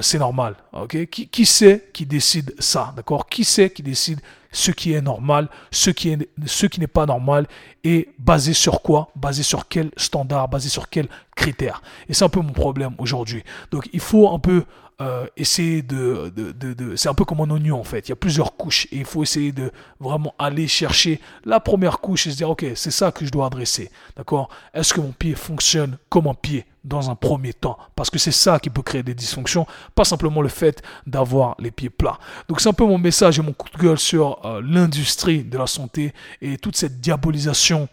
c'est 0.00 0.18
normal. 0.18 0.56
Ok? 0.72 1.06
Qui, 1.06 1.28
qui 1.28 1.46
c'est 1.46 1.92
qui 1.92 2.06
décide 2.06 2.54
ça 2.58 2.92
D'accord? 2.96 3.28
Qui 3.28 3.44
c'est 3.44 3.70
qui 3.70 3.84
décide 3.84 4.20
ce 4.50 4.72
qui 4.72 4.92
est 4.92 5.00
normal, 5.00 5.48
ce 5.70 5.90
qui 5.90 6.08
est, 6.08 6.28
ce 6.44 6.66
qui 6.66 6.80
n'est 6.80 6.88
pas 6.88 7.06
normal 7.06 7.46
et 7.84 8.08
basé 8.18 8.52
sur 8.52 8.82
quoi? 8.82 9.10
Basé 9.14 9.44
sur 9.44 9.68
quel 9.68 9.90
standard? 9.96 10.48
Basé 10.48 10.68
sur 10.68 10.88
quels 10.88 11.08
critères 11.36 11.82
Et 12.08 12.14
c'est 12.14 12.24
un 12.24 12.28
peu 12.28 12.40
mon 12.40 12.52
problème 12.52 12.94
aujourd'hui. 12.98 13.44
Donc 13.70 13.88
il 13.92 14.00
faut 14.00 14.28
un 14.30 14.40
peu 14.40 14.64
euh, 15.00 15.26
essayer 15.36 15.82
de, 15.82 16.32
de, 16.34 16.52
de, 16.52 16.72
de 16.72 16.96
c'est 16.96 17.10
un 17.10 17.14
peu 17.14 17.26
comme 17.26 17.40
un 17.42 17.50
oignon 17.50 17.78
en 17.78 17.84
fait. 17.84 18.08
Il 18.08 18.10
y 18.10 18.12
a 18.12 18.16
plusieurs 18.16 18.56
couches 18.56 18.86
et 18.90 18.96
il 18.96 19.04
faut 19.04 19.22
essayer 19.22 19.52
de 19.52 19.70
vraiment 20.00 20.34
aller 20.38 20.66
chercher 20.66 21.20
la 21.44 21.60
première 21.60 21.98
couche 22.00 22.26
et 22.26 22.30
se 22.30 22.36
dire 22.36 22.48
ok 22.48 22.64
c'est 22.74 22.90
ça 22.90 23.12
que 23.12 23.26
je 23.26 23.30
dois 23.30 23.46
adresser. 23.46 23.90
D'accord? 24.16 24.48
Est-ce 24.72 24.94
que 24.94 25.00
mon 25.02 25.12
pied 25.12 25.34
fonctionne 25.34 25.98
comme 26.08 26.26
un 26.28 26.34
pied 26.34 26.64
dans 26.82 27.10
un 27.10 27.14
premier 27.14 27.52
temps? 27.52 27.76
Parce 27.94 28.08
que 28.08 28.18
c'est 28.18 28.32
ça 28.32 28.58
qui 28.58 28.70
peut 28.70 28.80
créer 28.80 29.02
des 29.02 29.14
dysfonctions, 29.14 29.66
pas 29.94 30.04
simplement 30.04 30.40
le 30.40 30.48
fait 30.48 30.82
d'avoir 31.06 31.56
les 31.58 31.70
pieds 31.70 31.90
plats. 31.90 32.18
Donc 32.48 32.62
c'est 32.62 32.70
un 32.70 32.72
peu 32.72 32.86
mon 32.86 32.98
message 32.98 33.38
et 33.38 33.42
mon 33.42 33.52
coup 33.52 33.68
de 33.68 33.78
gueule 33.78 33.98
sur 33.98 34.40
euh, 34.46 34.62
l'industrie 34.64 35.44
de 35.44 35.58
la 35.58 35.66
santé 35.66 36.14
et 36.40 36.56
toute 36.56 36.76
cette 36.76 37.02
diabolisation 37.02 37.88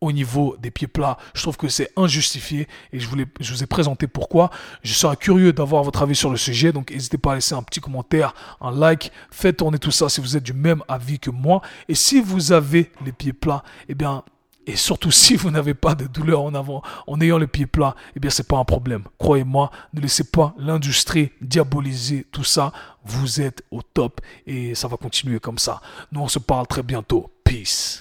au 0.00 0.12
niveau 0.12 0.56
des 0.58 0.70
pieds 0.70 0.86
plats. 0.86 1.18
Je 1.34 1.42
trouve 1.42 1.56
que 1.56 1.68
c'est 1.68 1.90
injustifié 1.96 2.68
et 2.92 3.00
je, 3.00 3.08
voulais, 3.08 3.26
je 3.40 3.52
vous 3.52 3.62
ai 3.62 3.66
présenté 3.66 4.06
pourquoi. 4.06 4.50
Je 4.82 4.92
serais 4.92 5.16
curieux 5.16 5.52
d'avoir 5.52 5.82
votre 5.82 6.02
avis 6.02 6.16
sur 6.16 6.30
le 6.30 6.36
sujet, 6.36 6.72
donc 6.72 6.90
n'hésitez 6.90 7.18
pas 7.18 7.32
à 7.32 7.34
laisser 7.36 7.54
un 7.54 7.62
petit 7.62 7.80
commentaire, 7.80 8.34
un 8.60 8.70
like, 8.72 9.12
faites 9.30 9.58
tourner 9.58 9.78
tout 9.78 9.90
ça 9.90 10.08
si 10.08 10.20
vous 10.20 10.36
êtes 10.36 10.42
du 10.42 10.52
même 10.52 10.82
avis 10.88 11.18
que 11.18 11.30
moi. 11.30 11.62
Et 11.88 11.94
si 11.94 12.20
vous 12.20 12.52
avez 12.52 12.90
les 13.04 13.12
pieds 13.12 13.32
plats, 13.32 13.62
eh 13.88 13.94
bien, 13.94 14.24
et 14.66 14.76
surtout 14.76 15.10
si 15.10 15.36
vous 15.36 15.50
n'avez 15.50 15.74
pas 15.74 15.94
de 15.94 16.06
douleur 16.06 16.42
en 16.42 16.54
avant 16.54 16.82
en 17.06 17.20
ayant 17.20 17.38
les 17.38 17.46
pieds 17.46 17.66
plats, 17.66 17.94
eh 18.16 18.20
bien 18.20 18.30
c'est 18.30 18.46
pas 18.46 18.58
un 18.58 18.64
problème. 18.64 19.04
Croyez-moi, 19.18 19.70
ne 19.92 20.00
laissez 20.00 20.24
pas 20.24 20.54
l'industrie 20.58 21.32
diaboliser 21.40 22.26
tout 22.30 22.44
ça. 22.44 22.72
Vous 23.04 23.40
êtes 23.40 23.62
au 23.70 23.82
top 23.82 24.20
et 24.46 24.74
ça 24.74 24.88
va 24.88 24.96
continuer 24.96 25.40
comme 25.40 25.58
ça. 25.58 25.80
Nous 26.12 26.20
on 26.20 26.28
se 26.28 26.38
parle 26.38 26.66
très 26.66 26.82
bientôt. 26.82 27.30
Peace. 27.44 27.98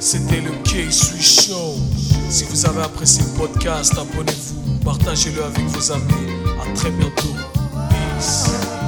C'était 0.00 0.40
le 0.40 0.50
K-Sui 0.64 1.22
Show. 1.22 1.74
Si 2.30 2.44
vous 2.44 2.64
avez 2.64 2.82
apprécié 2.82 3.22
le 3.22 3.38
podcast, 3.38 3.92
abonnez-vous, 3.98 4.78
partagez-le 4.82 5.44
avec 5.44 5.66
vos 5.66 5.92
amis. 5.92 6.32
À 6.58 6.72
très 6.74 6.90
bientôt. 6.90 7.34
Peace. 7.90 8.79